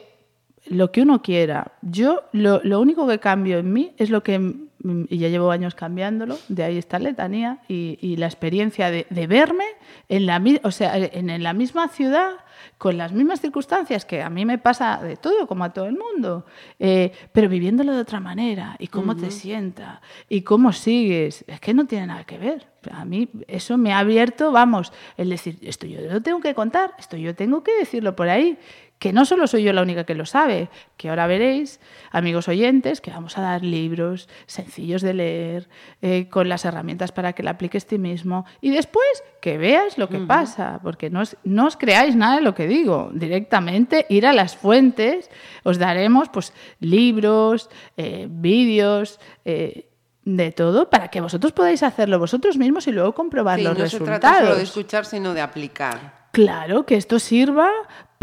lo 0.65 0.91
que 0.91 1.01
uno 1.01 1.21
quiera. 1.21 1.71
Yo 1.81 2.23
lo, 2.33 2.59
único 2.81 3.07
que 3.07 3.19
cambio 3.19 3.57
en 3.57 3.71
mí 3.71 3.93
es 3.97 4.09
lo 4.09 4.21
que, 4.21 4.53
y 4.83 5.17
ya 5.17 5.29
llevo 5.29 5.49
años 5.51 5.75
cambiándolo, 5.75 6.37
de 6.49 6.65
ahí 6.65 6.77
está 6.77 6.99
letanía, 6.99 7.59
y, 7.69 8.17
la 8.17 8.25
experiencia 8.25 8.91
de, 8.91 9.27
verme 9.27 9.63
en 10.09 10.25
la, 10.25 10.41
o 10.63 10.71
sea, 10.71 10.97
en 10.97 11.43
la 11.43 11.53
misma 11.53 11.87
ciudad 11.87 12.45
con 12.77 12.97
las 12.97 13.11
mismas 13.11 13.41
circunstancias 13.41 14.05
que 14.05 14.21
a 14.21 14.29
mí 14.29 14.45
me 14.45 14.57
pasa 14.57 14.99
de 15.01 15.15
todo, 15.15 15.47
como 15.47 15.63
a 15.63 15.71
todo 15.71 15.85
el 15.85 15.97
mundo, 15.97 16.45
eh, 16.79 17.11
pero 17.31 17.47
viviéndolo 17.47 17.93
de 17.93 18.01
otra 18.01 18.19
manera 18.19 18.75
y 18.79 18.87
cómo 18.87 19.15
te 19.15 19.31
sienta 19.31 20.01
y 20.29 20.41
cómo 20.41 20.73
sigues, 20.73 21.45
es 21.47 21.59
que 21.59 21.73
no 21.73 21.85
tiene 21.85 22.07
nada 22.07 22.23
que 22.23 22.37
ver. 22.37 22.67
A 22.91 23.03
mí 23.05 23.29
eso 23.47 23.77
me 23.77 23.93
ha 23.93 23.99
abierto, 23.99 24.51
vamos, 24.51 24.91
el 25.17 25.29
decir, 25.29 25.57
esto 25.61 25.87
yo 25.87 26.01
lo 26.01 26.21
tengo 26.21 26.39
que 26.39 26.53
contar, 26.53 26.93
esto 26.99 27.17
yo 27.17 27.33
tengo 27.33 27.63
que 27.63 27.75
decirlo 27.77 28.15
por 28.15 28.29
ahí 28.29 28.59
que 28.99 29.13
no 29.13 29.25
solo 29.25 29.47
soy 29.47 29.63
yo 29.63 29.73
la 29.73 29.81
única 29.81 30.05
que 30.05 30.15
lo 30.15 30.25
sabe, 30.25 30.69
que 30.97 31.09
ahora 31.09 31.27
veréis, 31.27 31.79
amigos 32.11 32.47
oyentes, 32.47 33.01
que 33.01 33.11
vamos 33.11 33.37
a 33.37 33.41
dar 33.41 33.63
libros 33.63 34.29
sencillos 34.45 35.01
de 35.01 35.13
leer, 35.13 35.69
eh, 36.01 36.27
con 36.29 36.49
las 36.49 36.65
herramientas 36.65 37.11
para 37.11 37.33
que 37.33 37.43
la 37.43 37.51
apliques 37.51 37.85
ti 37.85 37.97
mismo, 37.97 38.45
y 38.61 38.69
después 38.69 39.05
que 39.41 39.57
veas 39.57 39.97
lo 39.97 40.09
que 40.09 40.19
pasa, 40.19 40.79
porque 40.81 41.09
no 41.09 41.21
os, 41.21 41.37
no 41.43 41.67
os, 41.67 41.77
creáis 41.77 42.15
nada 42.15 42.37
de 42.37 42.41
lo 42.41 42.55
que 42.55 42.67
digo, 42.67 43.11
directamente 43.13 44.05
ir 44.09 44.25
a 44.25 44.33
las 44.33 44.55
fuentes, 44.55 45.29
os 45.63 45.77
daremos 45.77 46.29
pues 46.29 46.53
libros, 46.79 47.69
eh, 47.97 48.27
vídeos, 48.29 49.19
eh, 49.43 49.89
de 50.23 50.51
todo 50.51 50.89
para 50.89 51.09
que 51.09 51.21
vosotros 51.21 51.53
podáis 51.53 51.83
hacerlo 51.83 52.17
vosotros 52.17 52.57
mismos 52.57 52.87
y 52.87 52.91
luego 52.91 53.13
comprobar 53.13 53.59
los 53.59 53.77
resultados. 53.77 54.09
No 54.09 54.15
se 54.15 54.19
trata 54.19 54.39
solo 54.39 54.55
de 54.55 54.63
escuchar, 54.63 55.05
sino 55.05 55.35
de 55.35 55.41
aplicar. 55.41 56.25
Claro, 56.31 56.85
que 56.85 56.95
esto 56.95 57.19
sirva 57.19 57.69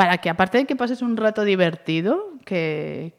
para 0.03 0.19
que 0.19 0.29
aparte 0.29 0.59
de 0.59 0.65
que 0.65 0.75
pases 0.75 1.01
un 1.01 1.17
rato 1.17 1.45
divertido, 1.45 2.31
que, 2.45 3.13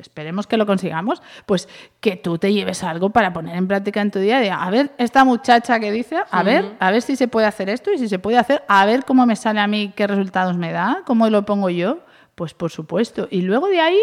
esperemos 0.00 0.48
que 0.48 0.56
lo 0.56 0.66
consigamos, 0.66 1.22
pues 1.46 1.68
que 2.00 2.16
tú 2.16 2.36
te 2.36 2.52
lleves 2.52 2.82
algo 2.82 3.10
para 3.10 3.32
poner 3.32 3.54
en 3.54 3.68
práctica 3.68 4.00
en 4.00 4.10
tu 4.10 4.18
día 4.18 4.40
de, 4.40 4.50
a 4.50 4.68
ver, 4.70 4.90
esta 4.98 5.24
muchacha 5.24 5.78
que 5.78 5.92
dice, 5.92 6.16
a 6.28 6.42
ver, 6.42 6.74
a 6.80 6.90
ver 6.90 7.02
si 7.02 7.14
se 7.14 7.28
puede 7.28 7.46
hacer 7.46 7.68
esto 7.70 7.92
y 7.92 7.98
si 7.98 8.08
se 8.08 8.18
puede 8.18 8.38
hacer, 8.38 8.64
a 8.66 8.84
ver 8.86 9.04
cómo 9.04 9.24
me 9.24 9.36
sale 9.36 9.60
a 9.60 9.68
mí, 9.68 9.92
qué 9.94 10.08
resultados 10.08 10.56
me 10.56 10.72
da, 10.72 11.02
cómo 11.06 11.30
lo 11.30 11.44
pongo 11.44 11.70
yo, 11.70 12.00
pues 12.34 12.54
por 12.54 12.72
supuesto. 12.72 13.28
Y 13.30 13.42
luego 13.42 13.68
de 13.68 13.80
ahí 13.80 14.00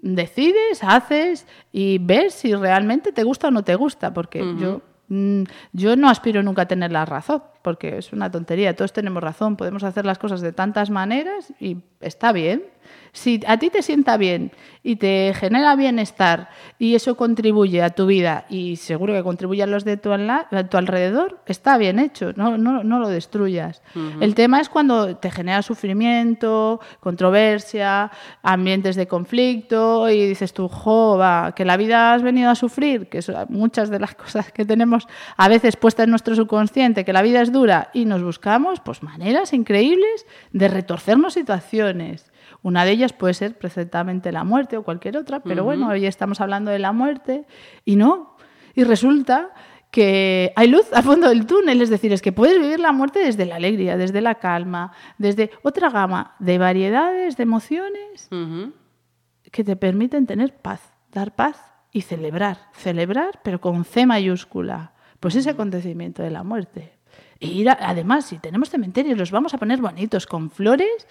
decides, 0.00 0.82
haces 0.82 1.46
y 1.72 1.98
ves 1.98 2.32
si 2.32 2.54
realmente 2.54 3.12
te 3.12 3.22
gusta 3.22 3.48
o 3.48 3.50
no 3.50 3.64
te 3.64 3.74
gusta, 3.74 4.14
porque 4.14 4.38
yo 4.58 4.80
no 5.08 6.08
aspiro 6.08 6.42
nunca 6.42 6.62
a 6.62 6.68
tener 6.68 6.92
la 6.92 7.04
razón, 7.04 7.42
porque 7.62 7.98
es 7.98 8.12
una 8.12 8.30
tontería, 8.30 8.76
todos 8.76 8.92
tenemos 8.92 9.22
razón, 9.22 9.56
podemos 9.56 9.82
hacer 9.84 10.04
las 10.04 10.18
cosas 10.18 10.40
de 10.40 10.52
tantas 10.52 10.90
maneras 10.90 11.52
y 11.58 11.78
está 12.00 12.32
bien. 12.32 12.64
Si 13.12 13.40
a 13.46 13.58
ti 13.58 13.70
te 13.70 13.82
sienta 13.82 14.16
bien 14.16 14.52
y 14.82 14.96
te 14.96 15.32
genera 15.34 15.74
bienestar 15.76 16.50
y 16.78 16.94
eso 16.94 17.16
contribuye 17.16 17.82
a 17.82 17.90
tu 17.90 18.06
vida 18.06 18.44
y 18.48 18.76
seguro 18.76 19.14
que 19.14 19.22
contribuye 19.22 19.62
a 19.62 19.66
los 19.66 19.84
de 19.84 19.96
tu, 19.96 20.12
alrededor, 20.12 21.40
está 21.46 21.78
bien 21.78 21.98
hecho, 21.98 22.32
no, 22.36 22.56
no, 22.56 22.84
no 22.84 22.98
lo 22.98 23.08
destruyas. 23.08 23.82
El 24.20 24.34
tema 24.34 24.60
es 24.60 24.68
cuando 24.68 25.16
te 25.16 25.30
genera 25.30 25.62
sufrimiento, 25.62 26.80
controversia, 27.00 28.10
ambientes 28.42 28.96
de 28.96 29.08
conflicto 29.08 30.08
y 30.08 30.26
dices 30.26 30.52
tú, 30.52 30.68
jo, 30.68 31.20
que 31.54 31.64
la 31.64 31.76
vida 31.76 32.14
has 32.14 32.22
venido 32.22 32.50
a 32.50 32.54
sufrir, 32.54 33.08
que 33.08 33.22
son 33.22 33.46
muchas 33.48 33.90
de 33.90 33.98
las 33.98 34.14
cosas 34.14 34.52
que 34.52 34.64
tenemos 34.64 35.08
a 35.36 35.48
veces 35.48 35.76
puestas 35.76 36.04
en 36.04 36.10
nuestro 36.10 36.34
subconsciente, 36.34 37.04
que 37.04 37.12
la 37.12 37.22
vida 37.22 37.42
es 37.42 37.52
dura 37.52 37.90
y 37.92 38.04
nos 38.04 38.22
buscamos 38.22 38.80
pues 38.80 39.02
maneras 39.02 39.52
increíbles 39.52 40.26
de 40.52 40.68
retorcernos 40.68 41.34
situaciones. 41.34 42.30
Una 42.62 42.84
de 42.84 42.90
ellas 42.92 43.12
puede 43.12 43.34
ser 43.34 43.56
perfectamente 43.56 44.32
la 44.32 44.44
muerte 44.44 44.76
o 44.76 44.82
cualquier 44.82 45.16
otra, 45.16 45.40
pero 45.40 45.64
bueno, 45.64 45.88
hoy 45.88 46.06
estamos 46.06 46.40
hablando 46.40 46.70
de 46.70 46.78
la 46.78 46.92
muerte 46.92 47.46
y 47.84 47.96
no. 47.96 48.36
Y 48.74 48.84
resulta 48.84 49.50
que 49.90 50.52
hay 50.56 50.68
luz 50.68 50.92
al 50.92 51.02
fondo 51.02 51.28
del 51.28 51.46
túnel, 51.46 51.80
es 51.80 51.88
decir, 51.88 52.12
es 52.12 52.20
que 52.20 52.32
puedes 52.32 52.60
vivir 52.60 52.80
la 52.80 52.92
muerte 52.92 53.20
desde 53.20 53.46
la 53.46 53.56
alegría, 53.56 53.96
desde 53.96 54.20
la 54.20 54.34
calma, 54.36 54.92
desde 55.16 55.50
otra 55.62 55.88
gama 55.90 56.34
de 56.38 56.58
variedades 56.58 57.36
de 57.36 57.42
emociones 57.42 58.28
que 59.50 59.64
te 59.64 59.76
permiten 59.76 60.26
tener 60.26 60.54
paz, 60.54 60.92
dar 61.12 61.34
paz 61.34 61.58
y 61.92 62.02
celebrar, 62.02 62.58
celebrar, 62.72 63.40
pero 63.42 63.60
con 63.60 63.84
C 63.84 64.04
mayúscula, 64.04 64.92
pues 65.20 65.36
ese 65.36 65.50
acontecimiento 65.50 66.22
de 66.22 66.30
la 66.30 66.42
muerte. 66.42 66.92
Y 67.40 67.50
ir 67.52 67.70
además, 67.70 68.26
si 68.26 68.38
tenemos 68.38 68.68
cementerios, 68.68 69.16
los 69.16 69.30
vamos 69.30 69.54
a 69.54 69.58
poner 69.58 69.80
bonitos, 69.80 70.26
con 70.26 70.50
flores 70.50 71.06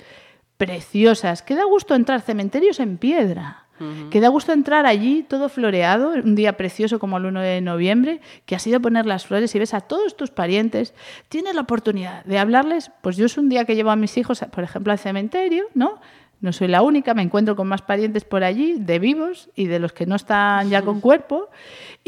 preciosas. 0.57 1.41
Que 1.41 1.55
da 1.55 1.65
gusto 1.65 1.95
entrar 1.95 2.21
cementerios 2.21 2.79
en 2.79 2.97
piedra. 2.97 3.63
Que 4.09 4.21
da 4.21 4.29
gusto 4.29 4.53
entrar 4.53 4.87
allí 4.87 5.21
todo 5.21 5.49
floreado, 5.49 6.09
un 6.09 6.33
día 6.33 6.57
precioso 6.57 6.97
como 6.97 7.17
el 7.17 7.25
1 7.25 7.41
de 7.41 7.61
noviembre, 7.61 8.21
que 8.47 8.55
has 8.55 8.65
ido 8.65 8.77
a 8.77 8.79
poner 8.79 9.05
las 9.05 9.27
flores 9.27 9.53
y 9.53 9.59
ves 9.59 9.75
a 9.75 9.81
todos 9.81 10.17
tus 10.17 10.31
parientes. 10.31 10.95
Tienes 11.29 11.53
la 11.53 11.61
oportunidad 11.61 12.25
de 12.25 12.39
hablarles. 12.39 12.89
Pues 13.01 13.17
yo 13.17 13.27
es 13.27 13.37
un 13.37 13.49
día 13.49 13.65
que 13.65 13.75
llevo 13.75 13.91
a 13.91 13.95
mis 13.95 14.17
hijos, 14.17 14.43
por 14.51 14.63
ejemplo, 14.63 14.91
al 14.91 14.97
cementerio, 14.97 15.65
¿no? 15.75 16.01
No 16.39 16.53
soy 16.53 16.67
la 16.67 16.83
única, 16.83 17.15
me 17.15 17.23
encuentro 17.23 17.55
con 17.55 17.67
más 17.67 17.81
parientes 17.81 18.23
por 18.23 18.43
allí, 18.43 18.77
de 18.79 18.99
vivos 18.99 19.49
y 19.55 19.65
de 19.65 19.79
los 19.79 19.91
que 19.91 20.05
no 20.05 20.15
están 20.15 20.69
ya 20.69 20.83
con 20.83 21.01
cuerpo, 21.01 21.49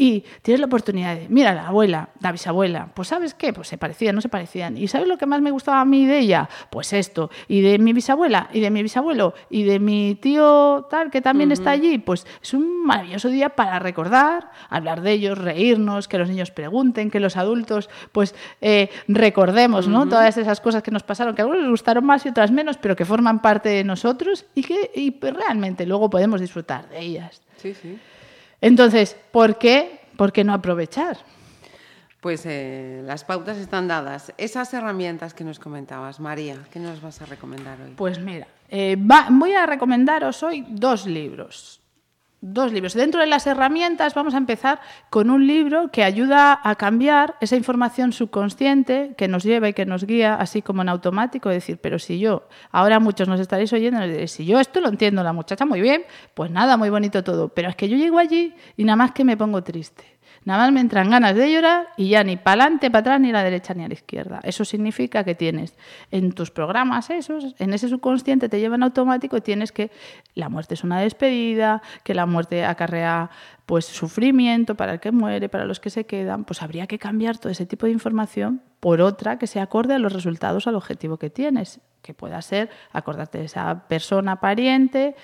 y 0.00 0.24
tienes 0.40 0.60
la 0.60 0.66
oportunidad 0.66 1.14
de, 1.14 1.26
mira, 1.28 1.52
la 1.52 1.66
abuela, 1.66 2.08
la 2.20 2.32
bisabuela, 2.32 2.88
pues 2.94 3.08
¿sabes 3.08 3.34
qué? 3.34 3.52
Pues 3.52 3.68
se 3.68 3.76
parecían, 3.76 4.14
no 4.14 4.22
se 4.22 4.30
parecían. 4.30 4.78
¿Y 4.78 4.88
sabes 4.88 5.06
lo 5.06 5.18
que 5.18 5.26
más 5.26 5.42
me 5.42 5.50
gustaba 5.50 5.82
a 5.82 5.84
mí 5.84 6.06
de 6.06 6.20
ella? 6.20 6.48
Pues 6.70 6.94
esto. 6.94 7.28
Y 7.48 7.60
de 7.60 7.78
mi 7.78 7.92
bisabuela, 7.92 8.48
y 8.50 8.60
de 8.60 8.70
mi 8.70 8.82
bisabuelo, 8.82 9.34
y 9.50 9.64
de 9.64 9.78
mi 9.78 10.14
tío 10.14 10.86
tal, 10.88 11.10
que 11.10 11.20
también 11.20 11.52
está 11.52 11.72
allí, 11.72 11.98
pues 11.98 12.26
es 12.42 12.54
un 12.54 12.86
maravilloso 12.86 13.28
día 13.28 13.50
para 13.50 13.78
recordar, 13.78 14.50
hablar 14.70 15.02
de 15.02 15.12
ellos, 15.12 15.36
reírnos, 15.36 16.08
que 16.08 16.16
los 16.16 16.30
niños 16.30 16.50
pregunten, 16.50 17.10
que 17.10 17.20
los 17.20 17.36
adultos, 17.36 17.90
pues 18.12 18.34
eh, 18.62 18.88
recordemos, 19.06 19.86
¿no? 19.86 20.08
Todas 20.08 20.38
esas 20.38 20.62
cosas 20.62 20.82
que 20.82 20.90
nos 20.90 21.02
pasaron, 21.02 21.34
que 21.34 21.42
a 21.42 21.44
algunos 21.44 21.60
les 21.60 21.70
gustaron 21.70 22.06
más 22.06 22.24
y 22.24 22.30
otras 22.30 22.50
menos, 22.50 22.78
pero 22.78 22.96
que 22.96 23.04
forman 23.04 23.42
parte 23.42 23.68
de 23.68 23.84
nosotros 23.84 24.46
y 24.54 24.62
que 24.62 25.18
pues, 25.20 25.34
realmente 25.34 25.84
luego 25.84 26.08
podemos 26.08 26.40
disfrutar 26.40 26.88
de 26.88 27.00
ellas. 27.00 27.42
Sí, 27.58 27.74
sí. 27.74 27.98
Entonces, 28.60 29.16
¿por 29.32 29.58
qué? 29.58 30.00
¿Por 30.16 30.32
qué 30.32 30.44
no 30.44 30.52
aprovechar? 30.52 31.18
Pues 32.20 32.42
eh, 32.44 33.02
las 33.06 33.24
pautas 33.24 33.56
están 33.56 33.88
dadas. 33.88 34.34
Esas 34.36 34.74
herramientas 34.74 35.32
que 35.32 35.42
nos 35.44 35.58
comentabas, 35.58 36.20
María, 36.20 36.56
¿qué 36.70 36.78
nos 36.78 37.00
vas 37.00 37.22
a 37.22 37.26
recomendar 37.26 37.80
hoy? 37.80 37.94
Pues 37.96 38.18
mira, 38.18 38.46
eh, 38.68 38.96
va- 38.96 39.28
voy 39.30 39.52
a 39.54 39.64
recomendaros 39.64 40.42
hoy 40.42 40.66
dos 40.68 41.06
libros. 41.06 41.79
Dos 42.42 42.72
libros. 42.72 42.94
Dentro 42.94 43.20
de 43.20 43.26
las 43.26 43.46
herramientas 43.46 44.14
vamos 44.14 44.32
a 44.32 44.38
empezar 44.38 44.80
con 45.10 45.28
un 45.28 45.46
libro 45.46 45.90
que 45.90 46.04
ayuda 46.04 46.58
a 46.62 46.74
cambiar 46.76 47.36
esa 47.42 47.54
información 47.54 48.14
subconsciente 48.14 49.12
que 49.18 49.28
nos 49.28 49.44
lleva 49.44 49.68
y 49.68 49.74
que 49.74 49.84
nos 49.84 50.04
guía, 50.04 50.36
así 50.36 50.62
como 50.62 50.80
en 50.80 50.88
automático, 50.88 51.50
decir, 51.50 51.76
pero 51.82 51.98
si 51.98 52.18
yo, 52.18 52.48
ahora 52.70 52.98
muchos 52.98 53.28
nos 53.28 53.40
estaréis 53.40 53.74
oyendo, 53.74 54.00
diréis, 54.00 54.30
si 54.30 54.46
yo 54.46 54.58
esto 54.58 54.80
lo 54.80 54.88
entiendo 54.88 55.22
la 55.22 55.34
muchacha 55.34 55.66
muy 55.66 55.82
bien, 55.82 56.04
pues 56.32 56.50
nada, 56.50 56.78
muy 56.78 56.88
bonito 56.88 57.22
todo, 57.22 57.50
pero 57.50 57.68
es 57.68 57.76
que 57.76 57.90
yo 57.90 57.98
llego 57.98 58.18
allí 58.18 58.54
y 58.74 58.84
nada 58.84 58.96
más 58.96 59.12
que 59.12 59.22
me 59.22 59.36
pongo 59.36 59.62
triste. 59.62 60.19
Nada 60.44 60.64
más 60.64 60.72
me 60.72 60.80
entran 60.80 61.10
ganas 61.10 61.36
de 61.36 61.52
llorar 61.52 61.88
y 61.98 62.08
ya 62.08 62.24
ni 62.24 62.36
para 62.36 62.62
adelante, 62.62 62.90
para 62.90 63.00
atrás, 63.00 63.20
ni 63.20 63.28
a 63.28 63.34
la 63.34 63.44
derecha 63.44 63.74
ni 63.74 63.84
a 63.84 63.88
la 63.88 63.94
izquierda. 63.94 64.40
Eso 64.42 64.64
significa 64.64 65.22
que 65.22 65.34
tienes 65.34 65.74
en 66.10 66.32
tus 66.32 66.50
programas 66.50 67.10
esos, 67.10 67.54
en 67.58 67.74
ese 67.74 67.88
subconsciente 67.88 68.48
te 68.48 68.58
llevan 68.58 68.82
automático 68.82 69.36
y 69.36 69.42
tienes 69.42 69.70
que 69.70 69.90
la 70.34 70.48
muerte 70.48 70.74
es 70.74 70.82
una 70.82 70.98
despedida, 71.00 71.82
que 72.04 72.14
la 72.14 72.24
muerte 72.24 72.64
acarrea 72.64 73.30
pues 73.66 73.84
sufrimiento 73.84 74.74
para 74.74 74.94
el 74.94 75.00
que 75.00 75.12
muere, 75.12 75.48
para 75.48 75.64
los 75.64 75.78
que 75.78 75.90
se 75.90 76.04
quedan, 76.04 76.44
pues 76.44 76.62
habría 76.62 76.86
que 76.86 76.98
cambiar 76.98 77.38
todo 77.38 77.52
ese 77.52 77.66
tipo 77.66 77.86
de 77.86 77.92
información 77.92 78.62
por 78.80 79.02
otra 79.02 79.38
que 79.38 79.46
se 79.46 79.60
acorde 79.60 79.94
a 79.94 79.98
los 79.98 80.12
resultados, 80.12 80.66
al 80.66 80.74
objetivo 80.74 81.18
que 81.18 81.30
tienes, 81.30 81.80
que 82.02 82.14
pueda 82.14 82.40
ser 82.42 82.70
acordarte 82.92 83.38
de 83.38 83.44
esa 83.44 83.86
persona 83.86 84.40
pariente 84.40 85.14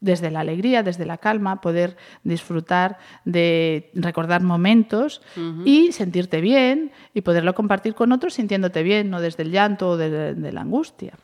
desde 0.00 0.30
la 0.30 0.40
alegría, 0.40 0.82
desde 0.82 1.06
la 1.06 1.18
calma, 1.18 1.60
poder 1.60 1.96
disfrutar 2.22 2.98
de 3.24 3.90
recordar 3.94 4.42
momentos 4.42 5.22
y 5.64 5.92
sentirte 5.92 6.40
bien 6.40 6.92
y 7.14 7.22
poderlo 7.22 7.54
compartir 7.54 7.94
con 7.94 8.12
otros 8.12 8.34
sintiéndote 8.34 8.82
bien, 8.82 9.10
no 9.10 9.20
desde 9.20 9.44
el 9.44 9.50
llanto 9.50 9.90
o 9.90 9.96
de, 9.96 10.34
de 10.34 10.52
la 10.52 10.60
angustia. 10.60 11.14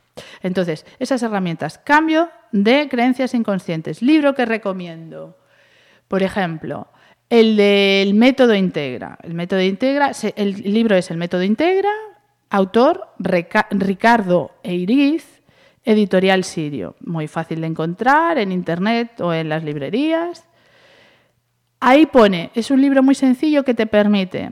Entonces, 0.42 0.86
esas 0.98 1.22
herramientas. 1.22 1.78
Cambio 1.78 2.30
de 2.52 2.88
creencias 2.88 3.34
inconscientes. 3.34 4.02
Libro 4.02 4.34
que 4.34 4.46
recomiendo. 4.46 5.36
Por 6.08 6.22
ejemplo, 6.22 6.88
el 7.28 7.56
del 7.56 8.14
método 8.14 8.54
Integra. 8.54 9.16
El 9.22 9.34
método 9.34 9.62
Integra, 9.62 10.10
el 10.34 10.62
libro 10.62 10.96
es 10.96 11.10
El 11.10 11.16
método 11.16 11.44
Integra, 11.44 11.92
autor 12.50 13.14
Ricardo 13.20 14.50
Eiriz, 14.64 15.39
editorial 15.90 16.44
Sirio. 16.44 16.96
Muy 17.00 17.28
fácil 17.28 17.60
de 17.60 17.66
encontrar 17.66 18.38
en 18.38 18.52
internet 18.52 19.20
o 19.20 19.32
en 19.32 19.48
las 19.48 19.64
librerías. 19.64 20.44
Ahí 21.80 22.06
pone, 22.06 22.50
es 22.54 22.70
un 22.70 22.80
libro 22.80 23.02
muy 23.02 23.14
sencillo 23.14 23.64
que 23.64 23.74
te 23.74 23.86
permite 23.86 24.50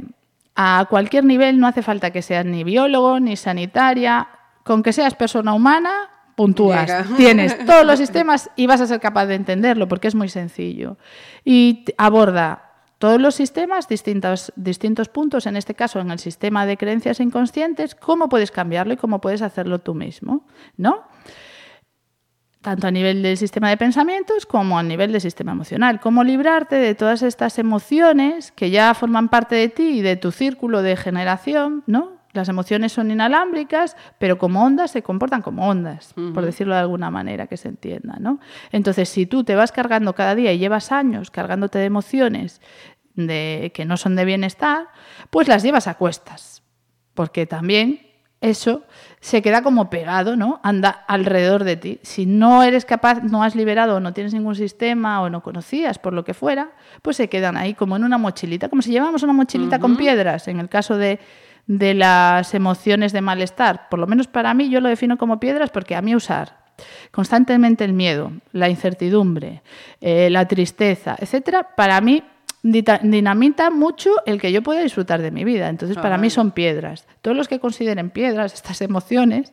a 0.56 0.86
cualquier 0.90 1.24
nivel, 1.24 1.60
no 1.60 1.66
hace 1.66 1.82
falta 1.82 2.10
que 2.10 2.22
seas 2.22 2.44
ni 2.44 2.64
biólogo 2.64 3.20
ni 3.20 3.36
sanitaria, 3.36 4.28
con 4.64 4.82
que 4.82 4.92
seas 4.92 5.14
persona 5.14 5.54
humana, 5.54 6.10
puntúas. 6.34 6.86
Llega. 6.86 7.06
Tienes 7.16 7.64
todos 7.64 7.86
los 7.86 7.98
sistemas 7.98 8.50
y 8.56 8.66
vas 8.66 8.80
a 8.80 8.86
ser 8.86 8.98
capaz 8.98 9.26
de 9.26 9.36
entenderlo 9.36 9.86
porque 9.86 10.08
es 10.08 10.14
muy 10.14 10.28
sencillo. 10.28 10.96
Y 11.44 11.84
aborda 11.96 12.68
todos 12.98 13.20
los 13.20 13.36
sistemas, 13.36 13.86
distintos, 13.86 14.52
distintos 14.56 15.08
puntos, 15.08 15.46
en 15.46 15.56
este 15.56 15.74
caso 15.74 16.00
en 16.00 16.10
el 16.10 16.18
sistema 16.18 16.66
de 16.66 16.76
creencias 16.76 17.20
inconscientes, 17.20 17.94
cómo 17.94 18.28
puedes 18.28 18.50
cambiarlo 18.50 18.92
y 18.92 18.96
cómo 18.96 19.20
puedes 19.20 19.42
hacerlo 19.42 19.78
tú 19.78 19.94
mismo, 19.94 20.44
¿no? 20.76 21.04
Tanto 22.60 22.86
a 22.86 22.90
nivel 22.90 23.22
del 23.22 23.36
sistema 23.36 23.70
de 23.70 23.76
pensamientos 23.76 24.46
como 24.46 24.78
a 24.78 24.82
nivel 24.82 25.12
del 25.12 25.20
sistema 25.20 25.52
emocional. 25.52 26.00
Cómo 26.00 26.24
librarte 26.24 26.76
de 26.76 26.94
todas 26.94 27.22
estas 27.22 27.58
emociones 27.58 28.52
que 28.52 28.70
ya 28.70 28.94
forman 28.94 29.28
parte 29.28 29.54
de 29.54 29.68
ti 29.68 29.98
y 29.98 30.02
de 30.02 30.16
tu 30.16 30.32
círculo 30.32 30.82
de 30.82 30.96
generación, 30.96 31.84
¿no? 31.86 32.18
Las 32.32 32.48
emociones 32.48 32.92
son 32.92 33.10
inalámbricas, 33.10 33.96
pero 34.18 34.38
como 34.38 34.62
ondas 34.62 34.90
se 34.90 35.02
comportan 35.02 35.40
como 35.40 35.66
ondas, 35.66 36.12
por 36.34 36.44
decirlo 36.44 36.74
de 36.74 36.80
alguna 36.80 37.10
manera 37.10 37.46
que 37.46 37.56
se 37.56 37.68
entienda, 37.68 38.16
¿no? 38.20 38.38
Entonces, 38.70 39.08
si 39.08 39.24
tú 39.24 39.44
te 39.44 39.54
vas 39.54 39.72
cargando 39.72 40.14
cada 40.14 40.34
día 40.34 40.52
y 40.52 40.58
llevas 40.58 40.92
años 40.92 41.30
cargándote 41.30 41.78
de 41.78 41.86
emociones 41.86 42.60
de, 43.14 43.72
que 43.74 43.86
no 43.86 43.96
son 43.96 44.14
de 44.14 44.26
bienestar, 44.26 44.88
pues 45.30 45.48
las 45.48 45.62
llevas 45.62 45.88
a 45.88 45.94
cuestas, 45.94 46.62
porque 47.14 47.46
también 47.46 48.07
eso 48.40 48.84
se 49.20 49.42
queda 49.42 49.62
como 49.62 49.90
pegado, 49.90 50.36
¿no? 50.36 50.60
Anda 50.62 50.90
alrededor 50.90 51.64
de 51.64 51.76
ti. 51.76 51.98
Si 52.02 52.24
no 52.24 52.62
eres 52.62 52.84
capaz, 52.84 53.22
no 53.22 53.42
has 53.42 53.56
liberado 53.56 53.96
o 53.96 54.00
no 54.00 54.12
tienes 54.12 54.32
ningún 54.32 54.54
sistema 54.54 55.22
o 55.22 55.30
no 55.30 55.42
conocías 55.42 55.98
por 55.98 56.12
lo 56.12 56.24
que 56.24 56.34
fuera, 56.34 56.70
pues 57.02 57.16
se 57.16 57.28
quedan 57.28 57.56
ahí 57.56 57.74
como 57.74 57.96
en 57.96 58.04
una 58.04 58.16
mochilita, 58.16 58.68
como 58.68 58.82
si 58.82 58.92
llevamos 58.92 59.22
una 59.24 59.32
mochilita 59.32 59.80
con 59.80 59.96
piedras, 59.96 60.46
en 60.46 60.60
el 60.60 60.68
caso 60.68 60.96
de, 60.96 61.18
de 61.66 61.94
las 61.94 62.54
emociones 62.54 63.12
de 63.12 63.20
malestar. 63.20 63.88
Por 63.88 63.98
lo 63.98 64.06
menos 64.06 64.28
para 64.28 64.54
mí 64.54 64.70
yo 64.70 64.80
lo 64.80 64.88
defino 64.88 65.18
como 65.18 65.40
piedras 65.40 65.70
porque 65.70 65.96
a 65.96 66.02
mí 66.02 66.14
usar 66.14 66.68
constantemente 67.10 67.84
el 67.84 67.92
miedo, 67.92 68.30
la 68.52 68.68
incertidumbre, 68.68 69.62
eh, 70.00 70.30
la 70.30 70.46
tristeza, 70.46 71.16
etcétera, 71.18 71.74
para 71.74 72.00
mí 72.00 72.22
dinamita 72.62 73.70
mucho 73.70 74.10
el 74.26 74.40
que 74.40 74.50
yo 74.52 74.62
pueda 74.62 74.80
disfrutar 74.82 75.22
de 75.22 75.30
mi 75.30 75.44
vida. 75.44 75.68
Entonces, 75.68 75.96
para 75.96 76.16
Ah. 76.16 76.18
mí 76.18 76.28
son 76.30 76.50
piedras. 76.50 77.06
Todos 77.22 77.36
los 77.36 77.48
que 77.48 77.60
consideren 77.60 78.10
piedras 78.10 78.54
estas 78.54 78.80
emociones 78.80 79.52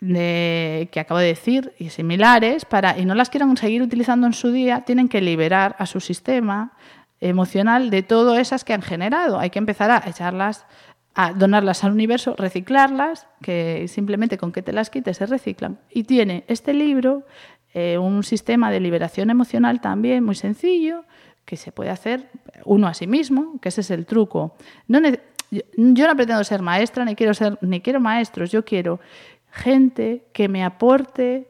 de- 0.00 0.88
que 0.92 1.00
acabo 1.00 1.20
de 1.20 1.26
decir 1.26 1.72
y 1.78 1.90
similares 1.90 2.64
para 2.64 2.98
y 2.98 3.04
no 3.04 3.14
las 3.14 3.28
quieran 3.28 3.56
seguir 3.56 3.82
utilizando 3.82 4.26
en 4.26 4.32
su 4.32 4.50
día, 4.50 4.82
tienen 4.86 5.08
que 5.08 5.20
liberar 5.20 5.76
a 5.78 5.86
su 5.86 6.00
sistema 6.00 6.72
emocional 7.20 7.90
de 7.90 8.02
todas 8.02 8.38
esas 8.38 8.64
que 8.64 8.72
han 8.72 8.80
generado. 8.82 9.38
Hay 9.38 9.50
que 9.50 9.58
empezar 9.58 9.90
a 9.90 10.02
echarlas 10.08 10.64
a 11.14 11.32
donarlas 11.34 11.82
al 11.84 11.92
universo, 11.92 12.34
reciclarlas, 12.38 13.26
que 13.42 13.86
simplemente 13.88 14.38
con 14.38 14.52
que 14.52 14.62
te 14.62 14.72
las 14.72 14.90
quites 14.90 15.16
se 15.18 15.26
reciclan. 15.26 15.78
Y 15.90 16.04
tiene 16.04 16.44
este 16.46 16.72
libro 16.72 17.26
eh, 17.74 17.98
un 17.98 18.22
sistema 18.22 18.70
de 18.70 18.80
liberación 18.80 19.28
emocional 19.28 19.80
también 19.80 20.24
muy 20.24 20.34
sencillo, 20.34 21.04
que 21.44 21.56
se 21.56 21.72
puede 21.72 21.90
hacer 21.90 22.30
uno 22.64 22.86
a 22.86 22.94
sí 22.94 23.06
mismo, 23.06 23.58
que 23.60 23.70
ese 23.70 23.80
es 23.80 23.90
el 23.90 24.06
truco. 24.06 24.54
No 24.86 25.00
yo 25.50 26.06
no 26.06 26.16
pretendo 26.16 26.44
ser 26.44 26.62
maestra, 26.62 27.04
ni 27.04 27.16
quiero 27.16 27.34
ser, 27.34 27.58
ni 27.60 27.80
quiero 27.80 28.00
maestros, 28.00 28.52
yo 28.52 28.64
quiero 28.64 29.00
gente 29.50 30.24
que 30.32 30.48
me 30.48 30.62
aporte 30.62 31.48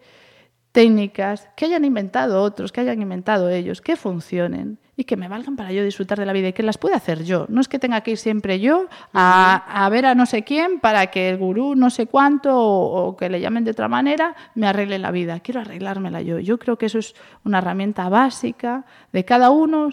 técnicas 0.72 1.50
que 1.56 1.66
hayan 1.66 1.84
inventado 1.84 2.42
otros, 2.42 2.72
que 2.72 2.80
hayan 2.80 3.02
inventado 3.02 3.50
ellos, 3.50 3.80
que 3.80 3.96
funcionen 3.96 4.78
y 5.00 5.04
que 5.04 5.16
me 5.16 5.28
valgan 5.28 5.56
para 5.56 5.72
yo 5.72 5.82
disfrutar 5.82 6.18
de 6.18 6.26
la 6.26 6.32
vida 6.32 6.48
y 6.48 6.52
que 6.52 6.62
las 6.62 6.78
pueda 6.78 6.96
hacer 6.96 7.24
yo. 7.24 7.46
No 7.48 7.60
es 7.60 7.68
que 7.68 7.78
tenga 7.78 8.02
que 8.02 8.12
ir 8.12 8.18
siempre 8.18 8.60
yo 8.60 8.88
a, 9.12 9.84
a 9.84 9.88
ver 9.88 10.06
a 10.06 10.14
no 10.14 10.26
sé 10.26 10.44
quién 10.44 10.78
para 10.78 11.06
que 11.08 11.30
el 11.30 11.38
gurú 11.38 11.74
no 11.74 11.90
sé 11.90 12.06
cuánto 12.06 12.56
o, 12.56 13.08
o 13.08 13.16
que 13.16 13.30
le 13.30 13.40
llamen 13.40 13.64
de 13.64 13.70
otra 13.70 13.88
manera 13.88 14.36
me 14.54 14.66
arregle 14.66 14.98
la 14.98 15.10
vida. 15.10 15.40
Quiero 15.40 15.60
arreglármela 15.60 16.20
yo. 16.22 16.38
Yo 16.38 16.58
creo 16.58 16.76
que 16.76 16.86
eso 16.86 16.98
es 16.98 17.14
una 17.44 17.58
herramienta 17.58 18.08
básica 18.08 18.84
de 19.12 19.24
cada 19.24 19.50
uno 19.50 19.90